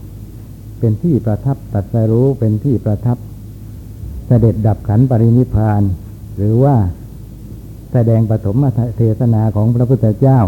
[0.79, 3.17] เป็นที่ประทับตัดสรู้เป็นที่ประทับ
[4.27, 5.81] เสด็จดับขันปรินิพาน
[6.37, 6.75] หรือว่า
[7.93, 8.63] แสดงปฐม
[8.97, 10.39] เทศนาของพระพุทธเจ้า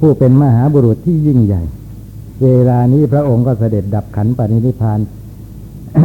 [0.00, 1.62] ผู้เป็นมหาบุรุษที่ยิ่งใหญ่
[2.42, 4.98] เวลานี้พระองค์ก็เสด็จดับขันปรินิพาน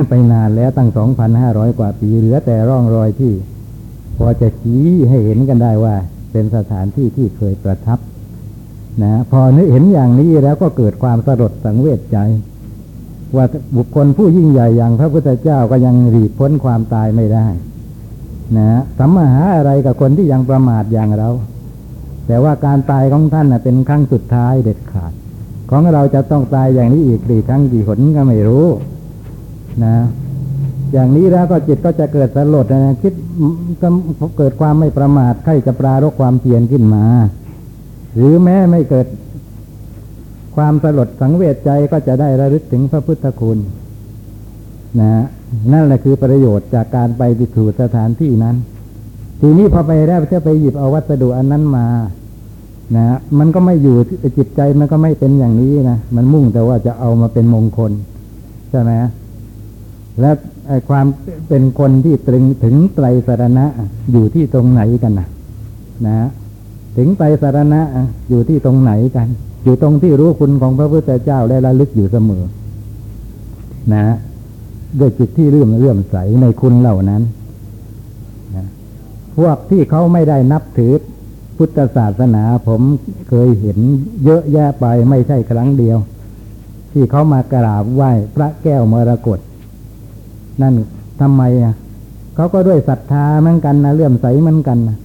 [0.09, 3.33] ไปนานแล้วตั้งสองพันห้าร้อยกว่าปี เหลือแต่ร่องรอยที่
[4.17, 5.95] พอจะชี้ให้เห็นกันได้ว่า
[6.31, 7.99] เป็นสถานที่ที่เคยประทับ
[9.03, 12.17] นะพอนึกเห็นอย่างนี้แล้วก็เกิดความสลดสังเวชใจ
[13.35, 17.47] ว่าบุคคลผู้ยิ่งใหญ่อย่างพระพุทธเจ้าก็ยังหลีกพ้นความตายไม่ได้
[18.57, 21.29] นะสัมมาหาอะไรกับคนที่ยังประมาทอย่างเรา
[22.27, 25.13] แต่ว่าการตายของท่านนะเป็นครั้งสุดท้ายเด็ดขาด
[25.71, 28.67] ของเราจะต้องตายอย่างนี้อีกกี่ครั้งกี่หนก็ไม่รู้
[29.83, 29.95] นะ
[30.93, 33.13] อย่างนี้แล้วก็จิตก็จะเกิดสลดนะคิด
[33.81, 33.87] ก็
[34.37, 37.05] เกิดความไม่ประมาทใครจะปรารกความเพียรขึ้นมา
[38.15, 39.07] หรือแม้ไม่เกิด
[40.55, 43.57] ความสลดสังเวชใจก็จะได้ระลึกถึงพระพุทธคุณ
[44.99, 45.11] นะ
[45.73, 48.55] นั่นแหละคือประโยชน์จากการไปไปถูสถานที่นั้น
[49.41, 51.87] ทีนี้พอไปแล้วจะไปหยิบเอาวัสดุอันนั้นมา
[52.95, 53.95] นะมันก็ไม่อยู่
[54.37, 57.91] จิตใจมันก็ไม่เป็นอย่างนี้นะมันมุ่งแต่ว่าจะเอามาเป็นมงคล
[58.69, 58.91] ใช่ไหม
[60.21, 60.31] และ
[60.89, 61.05] ความ
[61.47, 63.65] เป็นคนที่ตรึงถึงไตรสารณะ
[64.11, 65.27] อยู่ที่ตรงไหนกันนะ
[66.07, 66.27] นะ
[66.97, 67.81] ถึงไตรสารณะ
[68.29, 69.27] อยู่ที่ตรงไหนกัน
[69.63, 72.43] อยู่ตรงที่รู้คุณของพระพุทธเจ้าและระลึกอยู่เสมอ
[73.93, 74.05] นะ
[74.99, 77.21] ด้วยจิตที่เลื่อมเลื่อมใสในคุณเหล่านั้น
[78.55, 78.65] นะ
[79.37, 80.93] พวกที่เขาไม่ได้นับถือ
[81.57, 82.81] พุทธศาสนาผม
[83.29, 83.79] เคยเห็น
[84.25, 85.97] เยอะแยะไปไม่ใช่ครั้งเดียว
[86.91, 89.39] ที่เขามากราบไหว้พระแก้วมรกต
[90.61, 90.73] นั่น
[91.21, 91.73] ทำไมอะ
[92.35, 94.97] เขาก็ด้วยศรัทธาเหมือนกันนะเลื่อมใสเหมือนกันนะ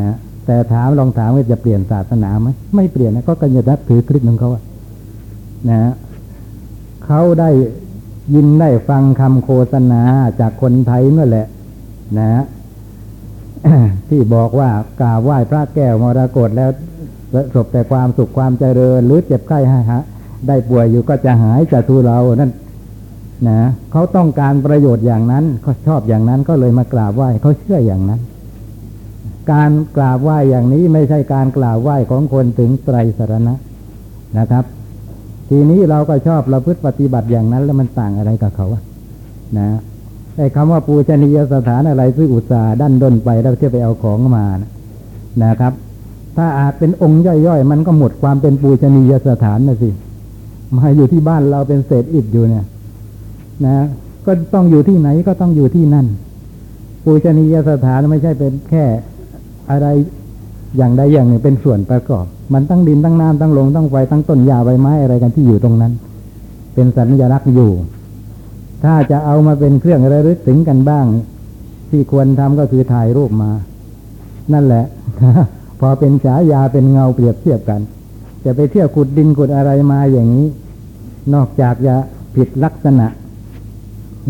[0.00, 4.62] นะแต่ถามลองถามว่าจะเปลี่ยนศาสนาไหมไม่เปลี่ยนนะก็กันจะนับถือคริสต์ของเขาอะ
[5.70, 5.92] นะ
[7.04, 7.50] เขาได้
[8.34, 10.02] ยินได้ฟังคำโฆษณา
[10.40, 11.46] จากคนไทยนั่นแหละ
[12.18, 12.42] นะ
[14.08, 16.70] ที่บอกว่ากราบไหว้พระแก้วมรกตแล้ว
[17.32, 20.02] ประสบแต่ความสุขความเจริญ หรือเจ็บไข้หาย
[20.48, 22.52] ได้ป่วยอยู่ก็จะหายจากทุเรานั่น
[23.48, 23.60] นะ
[23.92, 28.20] เขาต้องการประโยชน์อย่างนั้นเขาชอบอย่างนั้นก็เลยมากราบไหว้เขาเชื่ออย่างนั้น
[29.52, 33.54] การกราบไหว้อย่างนี้ไม่ใช่การกราบไหว้ของคนถึงไตรสรณะ
[34.38, 34.64] นะครับ
[35.48, 38.82] ทีนี้เราก็ชอบเราพฤติปฏิบัติอย่างนั้น แล้วมันต่างอะไรกับเขาอะ
[39.58, 39.68] นะ
[40.36, 44.70] ไอ้คำว่าปูชนียสถานอะไรซึ่งอุตสาห์ดันด้นไปแล้วเที่ยวไปเอาของมานะ
[45.44, 45.72] นะครับ
[46.36, 49.90] ถ้าอาจเป็นองค์ย่อยๆ มันก็หมดความเป็นปูชนียสถานนะสิ
[50.76, 52.64] มาอยู่ที่บ้านเราเป็นเศษอิฐอยู่เนี่ย
[53.66, 53.76] นะ
[54.26, 56.06] ก็ต้องอยู่ที่ไหนก็ต้องอยู่ที่นั่น
[57.04, 58.84] ปูชนียสถานไม่ใช่เป็นแค่
[59.70, 59.86] อะไร
[60.76, 62.24] อย่างใดอย่างหนึ่งเป็นส่วนประกอบ
[62.54, 65.92] มันตั้งดินตั้งน้ำตั้งลมตั้งไฟตั้งต้นหญ้าใบไม้อะไรกันที่อยู่ตรงนั้น
[66.74, 67.70] เป็นสัญลักษณ์อยู่
[68.84, 71.06] ถ้าจะเอามาเป็นเครื่องระลึกถึงกันบ้าง
[71.90, 73.50] ที่ควรทำก็คือถ่ายรูปมา
[74.52, 74.84] นั่นแหละ
[75.80, 77.80] พอเป็นฉายาเป็นเงาเปรียบเทียบกัน
[78.44, 80.46] จะไปเที่ยวขุดดินขุดอะไรมาอย่างนี้
[81.34, 81.94] นอกจากจะ
[82.36, 83.06] ผิดลักษณะ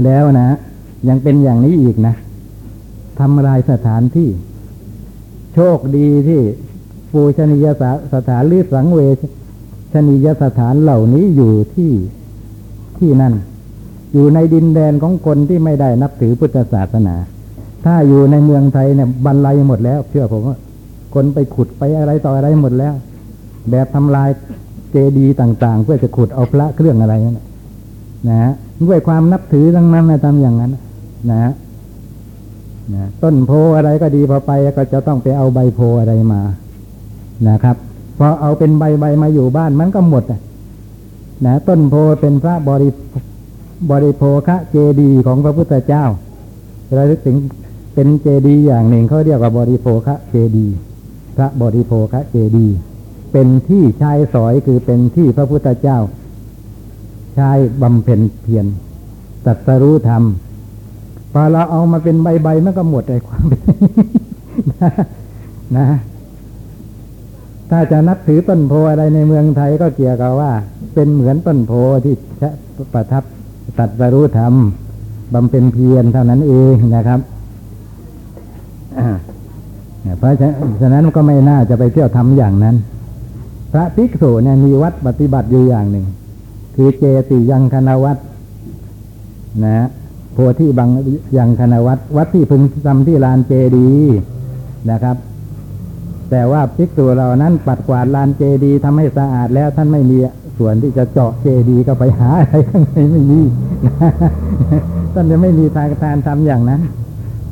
[0.04, 0.48] แล้วนะ
[1.08, 2.14] ยังเป็นอย่างนี้อีกนะ
[3.18, 4.28] ทำลายสถานที่
[5.54, 6.40] โชคดีที่
[7.12, 7.82] ปูชนียส
[8.14, 9.00] สถานหรือสังเว
[9.92, 11.92] ชนียสถานเหล่านี้อยู่ที่
[12.98, 13.34] ที่นั่น
[14.14, 17.16] อยู่ในดินแดนของคนที่ไม่ได้นับถือพุทธศาสนา
[17.84, 20.56] ถ้าอยู่ในเมืองไทยเนี่ยบรรลัยหมดแล้ว เชื่อผมว่า
[21.14, 22.94] คนไปขุดไปอะไรต่ออะไรหมดแล้ว
[23.70, 24.30] แบบทำลาย
[24.90, 27.46] เจดีย์ต่าง ๆ เพื่อจะขุดเอาพระเครื่องอะไรนั่นน่ะ
[28.28, 28.52] นะฮะ
[28.88, 30.72] ด้วยความนับถือทั้งนั้นนะทำอย่างนั้น
[31.30, 31.52] นะฮะ
[32.94, 36.42] นะต้นโพอะไรก็ดีพอไปก็จะต้องไปเอาใบโพอะไรมา
[37.48, 37.76] นะครับ
[38.18, 40.24] พอเอาเป็นใบใบมาอยู่บ้านมันก็หมด
[41.46, 42.90] นะต้นโพเป็นพระบริ
[43.90, 46.04] บริโภคะเจดีของพระพุทธเจ้า
[46.94, 47.36] เราถึง
[47.94, 50.66] เป็นเจดีอย่างหนึ่งเขาเรียกว่าบริโภคะเจดี
[51.36, 52.68] พระบริโภคะเจดี
[53.32, 55.98] เป็นที่ใช้สอยคือเป็นที่พระพุทธเจ้า
[57.34, 57.50] ใช้
[57.82, 58.66] บำเพ็ญเพียร
[59.44, 60.22] ตรัสรู้ธรรม
[61.32, 63.60] พอเราเอามาเป็นใบๆมันก็หมดไอ้ความเป็น
[64.82, 64.90] นะ
[65.76, 65.86] นะ
[67.70, 70.52] ถ้าจะนับถือต้นโพอะไรในเมืองไทยก็เกี่ยวกับว่า
[70.94, 71.72] เป็นเหมือนต้นโพ
[72.04, 72.14] ที่
[72.92, 73.22] ประทับ
[73.78, 74.54] ตรัสรู้ธรรม
[75.34, 77.20] บำเพ็ญเพียรเท่านั้นเองนะครับ
[80.18, 80.34] เพราะ
[80.82, 82.76] ฉะนั้นก็ไม่น่าจะไปเที่ยวทำอย่างนั้น
[83.72, 86.06] พระภิกษุเนี่ยมีวัดปฏิบัติอยู่อย่างหนึ่ง
[86.74, 88.18] คือเจติยังคณวัด
[89.64, 89.86] นะ
[90.32, 90.88] โพธิบัง
[91.38, 93.90] ยังคณวัดวัดที่พึงทำที่ลานเจดี
[94.90, 95.16] นะครับ
[96.30, 100.18] แต่ว่าภิกษุเรานั้นปัดกวาดลานเจดีทำให้สะอาดแล้วท่านไม่มี
[100.58, 103.40] ส่วนที่จะเจาะเจดีก็ไปหาอะไรข้างในไม่มี
[105.14, 106.80] ท่านจะไม่มีทางการทำอย่างนั้น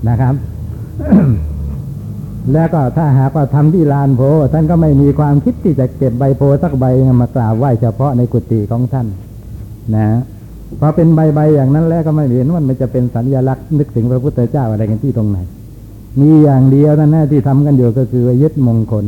[0.09, 0.35] นะครับ
[2.53, 4.21] แล้วก็ถ้าหากว่าทำที่ลานโพ
[4.53, 6.85] ท่านก็ไม่มีความคิดที่จะเก็บใบโพสักใบ
[7.21, 9.07] มากราบไหว้เฉพาะในกุฏิของท่าน
[9.95, 10.07] นะ
[10.81, 15.39] พอเป็นใบใบอย่างนั้นแล้วก็ไม่เห็นว่ามันจะเป็นสัญลักษณ์นึกถึงพระพุทธเจ้าอะไรกันที่ตรงไหน
[16.21, 19.05] มีอย่างเดียวนั่นแหละที่ทำกันอยู่ก็คือยึดมงคล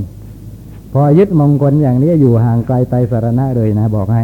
[0.93, 4.22] พอยึดมงคลอย่างนี้อยู่ห่างไกลไตรสารณะเลยนะบอกให้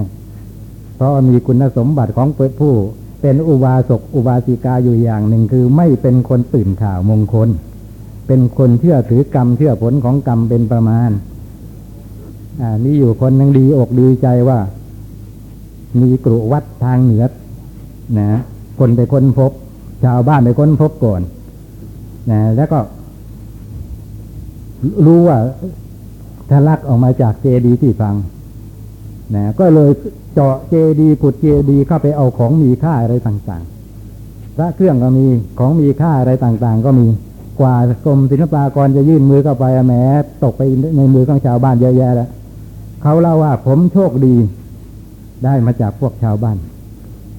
[0.97, 2.29] เพราะมีคุณสมบัติของ
[2.61, 2.75] ผู้
[3.21, 7.49] เป็นอุบาสกอุบาสิกาอยู่อย่างหนึ่งคือไม่เป็นคนตื่นข่าวมงคล
[8.29, 11.11] เป็นคนเชื่อถือกรรมเชื่อผลของกรรมเป็นประมาณ
[12.61, 14.59] อ่ามีอยู่คนหนึ่งดีอกดีใจว่า
[16.01, 17.25] มีกรุวัดทางเหนือ
[18.19, 18.41] นะ
[18.79, 19.53] คนไปค้นพบ
[20.05, 21.21] ชาวบ้านไปค้นพบก่อน
[22.31, 22.79] นะแล้วก็
[25.05, 25.39] รู้ว่า
[26.51, 28.15] ทะลักออกมาจากเจดีที่ฟัง
[29.35, 29.91] นะก็เลย
[30.35, 35.27] เจาะเจดีขุดเจดีเข้าไปเอาของมีค่าอะไรต่างๆพระเครื่องก็มี
[35.59, 37.07] ของมีค่าอะไรต่างๆ ก็มี
[37.61, 39.95] กว่ากรมศิลปากรจะยื่นมือเข้าไปแหม
[40.45, 40.63] ตกไป
[40.97, 42.31] ในมือของชาวบ้านเยอะแยะแล้ว
[43.03, 44.35] เขาเล่าว่าผมโชคดี
[45.45, 46.57] ได้มาจากพวกชาวบ้าน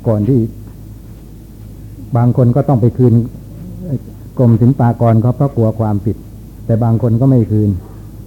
[0.08, 0.40] ก่อนที่
[2.18, 3.14] บางคนก็ต้องไปคืน
[4.38, 6.18] กรมศิลปากรเขาเพราะกลัวความผิด
[6.66, 7.70] แต่บางคนก็ไม่คืน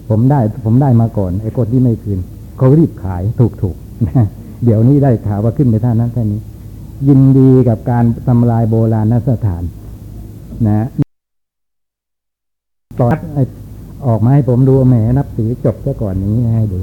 [0.08, 2.18] ผมได้ ผมได้มาก่อน ไอ้คนที่ไม่คืน
[2.58, 3.76] เขารีบขายถูกถูก
[4.64, 6.40] เดี๋ยวนี้ได้ข่าวว่าขึ้นไปท่านั้นท่านี้
[7.08, 9.62] ยินดีกับการทำลายโบราณสถาน
[10.66, 10.88] นะ
[13.02, 13.16] ตอน
[14.06, 16.78] ออกมาให้ผมดูแหมนับถือจบซะก่อนนี้ให้ดู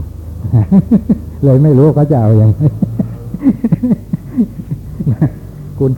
[1.43, 2.61] เลยไม่รู้เขาจะเอาอย่างไร
[5.79, 5.91] คุณ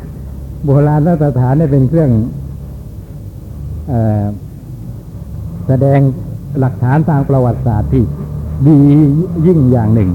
[0.64, 2.10] โบราณสถานเนี่ยเป็นเครื่อง
[3.92, 3.94] อ
[5.68, 6.00] แสดง
[6.60, 8.04] หลักฐานทางประวัติศาสตร์ที่
[8.68, 8.78] ดี
[9.48, 10.12] ยิ่งอย่างหนึ่ง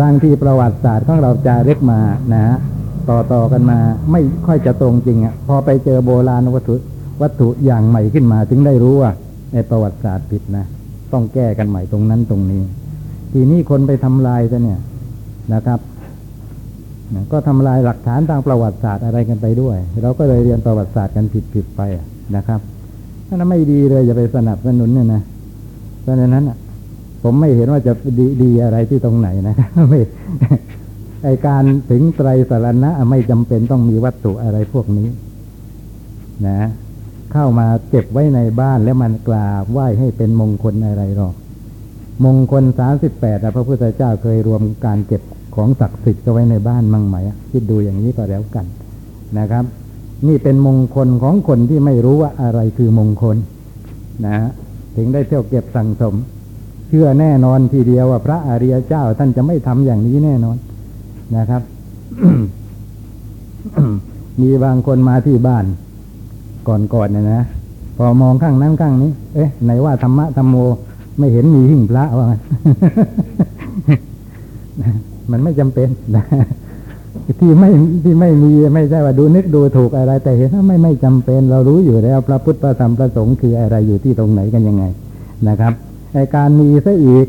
[0.00, 2.00] บางทีประวัติศาสตร์ของเราจะเรียกมา
[2.32, 2.56] นะฮะ
[3.08, 3.78] ต่อต่อกันมา
[4.12, 6.76] ไม่ค่อยจะตรงจริงอะ่ะ พอไปเจอโบราณวัตถุ
[7.22, 9.10] วัตถุอย่างใหม่ขึ้นมา ถึงได้รู้ว่า
[9.52, 10.64] ในประวัติศาสตร์ผิดนะ
[11.12, 12.62] ต้องแก้กันใหม่ตรงนั้นตรงนี้
[13.32, 14.80] ทีนี้คนไปทำลายซะเนี่ย
[15.54, 15.80] นะครับ
[17.32, 21.80] ก็ทำลายหลักฐานทางประวัติศาสตร์อะไรกันไปด้วย เราก็เลยเรียนประวัติศาสตร์กันผิดๆไป
[22.36, 22.60] นะครับ
[23.26, 25.22] นั่นไม่ดีเลยอย่าไปสนับสนุนเนี่ยนะ
[26.02, 26.44] เพราะฉะนั้น
[27.22, 29.56] ผมไม่เห็นว่าจะดีดีอะไรที่ตรงไหนนะ
[29.90, 30.00] ไม่
[31.24, 35.08] ไอการถึงไตรสารณะไม่จำเป็นต้องมีวัตถุอะไรพวกนี้
[36.46, 36.58] นะ
[37.32, 41.34] เข้ามาเก็บไว้ในบ้านแล้วมันกราบไหว้ให้เป็นมงคลอะไรหรอก
[42.24, 45.22] มงคลสามสิบแปดพระพุทธเจ้าเคยรวมการเก็บ
[45.54, 47.16] ของศักดิ์สิทธิ์ก็ไว้ในบ้านมั่งไหม
[47.50, 48.66] คิดดูอย่างนี้ก็แล้วกัน
[49.38, 49.64] นะครับ
[50.28, 53.36] นี่เป็นมงคลของคนที่ไม่รู้ว่าอะไรคือมงคล
[54.26, 54.36] นะ
[54.96, 56.14] ถึงได้เที่ยวเก็บสั่งสม
[56.88, 60.56] เชื่อแน่นอนทีเดียวว่าพระอริยเจ้าท่านจะไม่ทำอย่างนี้แน่นอน
[61.36, 61.62] นะครับ
[64.40, 65.64] มีบางคนมาที่บ้าน
[66.68, 67.42] ก่อนๆเนี่ยนะ
[67.96, 70.56] พอมองข้างนั้นข้างนี้ เอ๊ะไหนว่าธรรมะธรรมโม
[71.18, 72.28] ไม่เห็นมีหิ่งพระว่าง
[75.30, 76.24] มันไม่จำเป็นนะ
[77.40, 77.70] ที่ไม่
[78.04, 84.84] ที่ไม่มีไม่ใช่ว่าดูนึกดูถูกอะไร แต่เห็นว่าไม่ไม่จำเป็น เรารู้อยู่แล้ว พระพุทธพระธรรมพระสงฆ์คืออะไรอยู่ที่ตรงไหนกันยังไง
[85.48, 85.72] นะครับ
[86.14, 87.26] ไอการมีซะอีก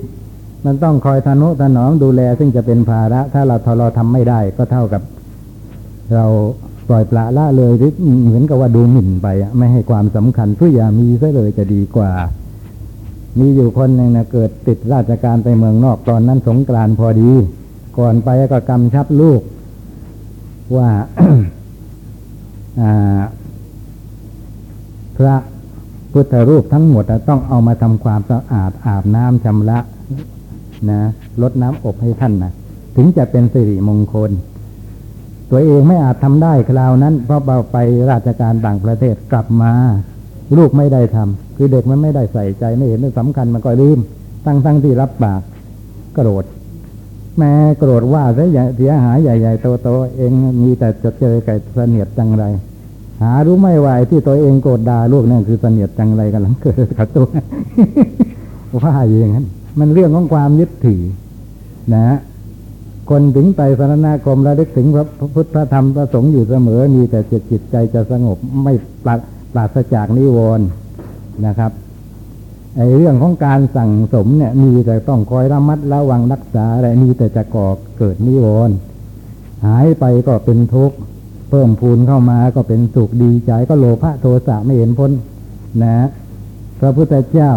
[0.66, 5.02] มันต้องคอยทนุถนอมดูแล ซึ่งจะเป็นภาระ ถ้าเราทเราทำไม่ได้ ก็เท่ากับ
[6.16, 6.26] เรา
[6.90, 7.92] ปล่อยปละละเลยหรือ
[8.24, 9.28] เหมือนกับว่าดูหมิ่นไป
[9.58, 12.12] ไม่ให้ความสำคัญทุกอย่ามีซะเลยจะดีกว่า
[13.40, 17.32] มีอยู่คนหนึ่งนะเกิดติดราชการไปเมืองนอกตอนนั้นสงกรานพอดี
[17.98, 19.42] ก่อนไปก็กำชับลูก
[20.76, 20.90] ว่า
[25.18, 25.36] พระ
[26.12, 29.80] พุทธรูปทั้งหมดต้องเอามาทำความสะอาดอาบน้ำชำระ
[30.90, 31.02] นะ
[31.42, 32.52] ลดน้ำอบให้ท่านนะ
[32.96, 34.32] ถึงจะเป็นสิริมงคล
[35.52, 37.78] ตัวเองไม่อาจทำได้คราวนั้น เพราะเราไป
[38.12, 39.74] ราชการต่างประเทศกลับมา
[40.58, 44.00] ลูกไม่ได้ทำคือเด็กมันไม่ได้ใส่ใจไม่เห็นเรื่องสำคัญมันก็ลืม
[44.46, 45.42] ตั้งตั้งที่รับปาก
[46.16, 46.46] โกรธ
[47.38, 50.32] แม่โกรธว่าเสียหญ่เสียหายใหญ่ ๆ โตๆเอง
[50.64, 52.46] มีแต่จะเจอไก่เสนียดจังไร
[53.22, 57.28] หารู้ไม่ไหวที่ตัวเองโกรธด่าลูกนั่นคือเสนียดจังไรกันหลังเกิดกับตัว
[58.84, 59.48] ว่าอย่างนั้น
[59.80, 61.04] มันเรื่องของความยึดถือ
[61.96, 62.18] นะ
[63.12, 65.06] คนถึงไตสารณคมระลึกถึงพระ
[65.36, 68.74] พุทธธรรมพระสงฆ์อยู่เสมอ มีแต่จิตจิตใจจะสงบไม่
[69.06, 69.16] ปรา
[69.54, 70.66] ปราศจากนิวรณ์
[71.46, 71.72] นะครับ
[72.78, 78.76] ไอ้เรื่องของการสั่งสมเนี่ยมีแต่ต้องคอยระมัดระวังรักษาอะไรมีแต่จะก่อเกิดนิวรณ์
[79.66, 80.96] หายไปก็เป็นทุกข์
[81.50, 85.12] เพิ่มพูนเข้ามาก็เป็นสุขดีใจก็โลภะโทสะไม่เห็นพ้น
[85.84, 86.08] นะ
[86.80, 87.52] พระพุทธเจ้า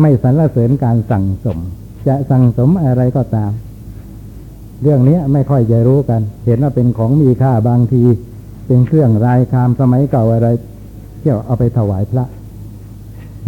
[0.00, 1.58] ไม่สรรเสริญการสั่งสม
[2.06, 3.52] จะสั่งสมอะไรก็ตาม
[4.82, 8.02] เรื่องนี้ไม่ค่อยจะรู้กัน เห็นว่าเป็นของมีค่าบางที
[8.66, 10.48] เป็นเครื่องรายคามสมัยเก่าอะไร
[11.20, 12.24] เที่ยวเอาไปถวายพระ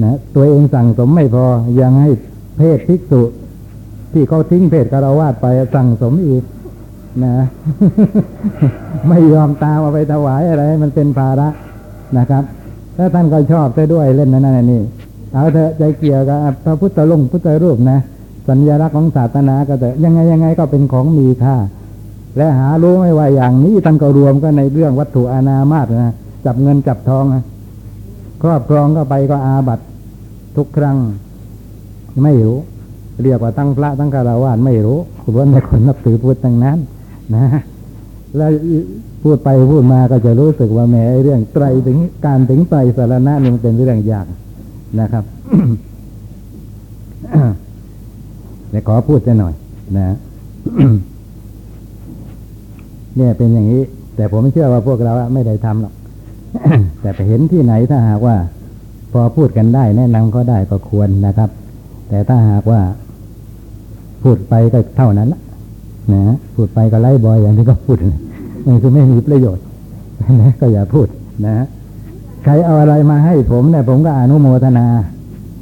[0.02, 1.46] นะ ตัวเองสั่งสมไม่พอ
[1.80, 2.10] ยังให้
[2.58, 3.22] เพศภิกษุ
[4.12, 6.42] ที่เขาทิ้งเพศคารวาสไปสั่งสมอีก
[7.24, 7.34] นะ
[9.08, 11.48] ไม่ยอมตามเอาไปถวายอะไร มันเป็นภาระ
[12.18, 12.44] นะครับ
[12.96, 14.82] ถ้าท่านก็ชอบไปด้วยเล่นนั่นนั่นนี่
[15.34, 17.98] เอาเถอะใจเกี่ยวกับพระพุทธลงพุทธรูปนะ
[18.48, 21.56] สัญลักษณ์ของศาสนาก็เถอะยังไงยังไงก็เป็นของมีค่า
[22.36, 27.42] และหารู้ไม่ว่าอย่างนี้ท่านก็รวมก็ในเรื่องวัตถุอานามาตนะจับเงินจับทองนะ
[28.42, 29.80] ครอบครองก็ไปก็อาบัต
[30.56, 30.96] ทุกครั้ง
[32.22, 32.58] ไม่รู้
[33.22, 36.78] เรียกว่าตั้งพระตั้งคารวะไม่รู้คุณว่าในคนนับถือพุทธตั้งนั้น
[37.34, 37.46] นะ
[38.36, 38.50] แล้ว
[39.22, 44.26] พูดไปพูดมาก็จะรู้สึกว่าแหมไอ้เรื่องไตรถึงการถึงไตรสารณะนี่มันเป็นเรื่องยาก
[45.00, 45.24] นะครับ
[48.70, 49.54] เดี๋ยวขอพูดจะหน่อย
[49.96, 50.16] นะ
[53.16, 53.82] เนี่ยเป็นอย่างนี้
[54.16, 55.94] แต่ผมเชื่อว่าพวกเราไม่ได้ทำหรอก
[57.00, 58.36] แต่ไปเห็นที่ไหนถ้าหากว่า
[59.12, 61.50] พอพูดกันได้ แนะนำก็ได้ก็ควรนะครับ
[62.08, 62.80] แต่ถ้าหากว่า
[64.22, 65.40] พูดไปก็เท่านั้นละ
[66.12, 67.96] นะพูดไปก็ไล่บอยอย่างที่ก็พูด
[68.66, 69.64] มันคือไม่มีประโยชน์
[70.40, 71.06] นะก็อย่าพูด
[71.46, 71.54] นะ
[72.44, 74.86] ใครเอาอะไรมาให้ผมเนี่ยผมก็อนุโมทนา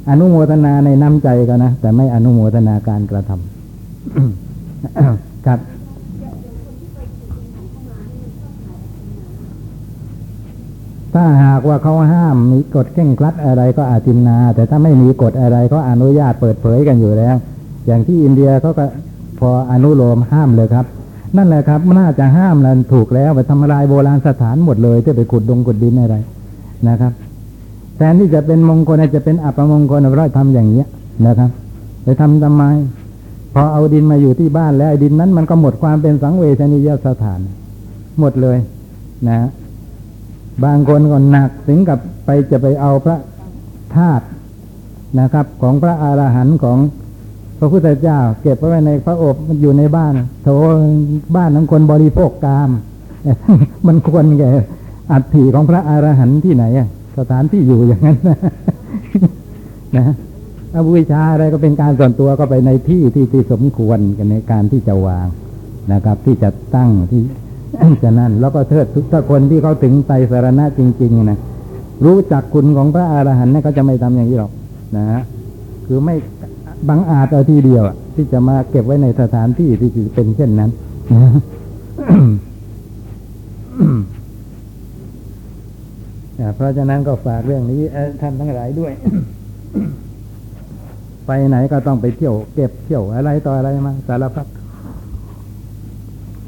[0.09, 5.59] อนุโมทนาในน้ำใจก็นะ แต่ไม่อนุโมทนาการกระทำครับ
[11.13, 17.35] ถ้าหากว่าเขาห้ามมีกฎเข่งครัดอะไรก็อาจินนา แต่ถ้าไม่มีกฎอะไรก็อนุญาตเปิดเผยกันอยู่แล้ว
[17.87, 18.85] อย่างที่อินเดียเขาก็
[19.39, 20.85] พออนุโลมห้ามเลยครับ
[21.37, 26.15] นั่นแหละครับน่าจะห้ามแล้วถูกแล้วไปทำลายโบราณสถานหมดเลยที่ไปขุดดงขุดดินอะไร
[26.89, 27.13] นะครับ
[27.97, 30.87] แทนที่จะเป็นมงคลจะเป็นอัปมงคลเราทำอย่างเนี้ย
[31.27, 31.49] นะครับ
[32.03, 32.63] ไปทำทำไม
[33.53, 37.39] พอเอาดินมาอยู่ที่บ้านแล้วดินนั้นมันก็หมดความเป็นสังเวชนียสถาน
[38.19, 38.57] หมดเลย
[39.27, 39.37] นะ
[40.63, 43.17] บางคนก็หนักถึงกับไปจะไปเอาพระ
[43.95, 44.25] ธาตุ
[45.19, 46.77] นะครับ ของพระอาหารหันต์ของ
[47.59, 50.49] พระพุทธเจ้า เก็บไว้ในพระอบมันอยู่ในบ้านโถ
[51.35, 52.69] บ้านของคนบริโภคกาม
[53.87, 54.51] มันควรแก่
[55.11, 56.87] อัฐิของพระอรหันต์ที่ไหนอะ
[57.17, 58.37] สถานที่อยู่อย่างนั้นนะ
[59.97, 60.05] นะ
[60.73, 65.27] อบูชาอะไรก็เป็นการส่วนตัวก็ไปในที่ที่ที่สมควรกันในการที่จะวาง
[65.93, 67.21] นะครับ ที่จะตั้งที่
[68.03, 71.39] จะนั่น แล้วก็เทิดทุกคนที่เขาถึงไตสารณะจริง ๆ นะ
[72.05, 74.51] รู้จักคุณของพระอรหันต์เนี่ยเขาจะไม่ทำอย่างนี้หรอก
[74.97, 75.21] นะฮะ
[75.85, 76.15] คือไม่
[76.89, 77.83] บังอาจเอาทีเดียว
[78.15, 80.71] ที่จะมาเก็บไว้ในสถานที่ที่เป็นเช่นนั้น
[81.13, 81.31] นะ
[83.79, 83.99] อ่า
[86.55, 87.81] เพราะฉะนั้นก็ฝากเรื่องนี้
[88.21, 88.93] ท่านทั้งหลายด้วย
[91.25, 94.47] ไปไหนก็ต้องไปเที่ยวเก็บเที่ยวอะไรต่ออะไรมาสารพัด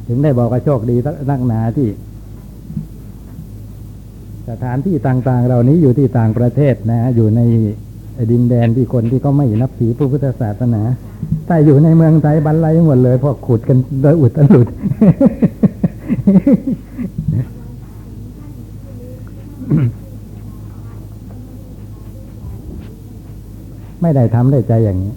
[0.08, 0.96] ถึงได้บอกว่าโชคดี
[1.30, 1.90] นักหนาที่
[4.50, 7.42] สถานที่ต่างๆ เหล่านี้อยู่ที่ต่างประเทศนะ อยู่ใน
[8.32, 10.82] ดินแดนที่คนที่เขาไม่นับถือพระพุทธศาสนา
[11.48, 14.68] แต่อยู่ในเมืองไทยบรรลัยหมดเลยพอขุดกันโดยอุดตลุด
[24.02, 25.14] ไม่ได้ทำได้ใจอย่างนี้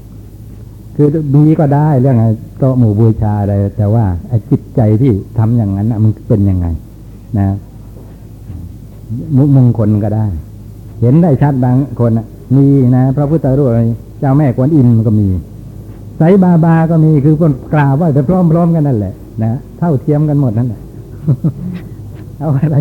[0.96, 6.66] คือมีก็ได้เรื่องไอ้โต๊ะหมู่บูชาอะไร แต่ว่าไอ้จิตใจที่ทำอย่างนั้นมันเป็นยังไง
[7.38, 7.46] นะ
[9.36, 10.26] มุมงคลก็ได้
[11.00, 12.12] เห็นได้ชัดบางคน
[12.56, 13.80] มีนะพระพุทธรูปอะไร
[14.20, 15.28] เจ้าแม่กวนอิมก็มี
[16.16, 20.80] ไซบาบาก็มีคือคนกราบไหว่าจะพร้อมๆกันนั่นแหละนะเท่าเทียมกันหมดนั่นแหละ
[22.38, 22.76] เอาอะไร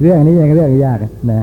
[0.00, 0.98] เรื่องนี้ยังเรื่องยาก
[1.32, 1.42] นะ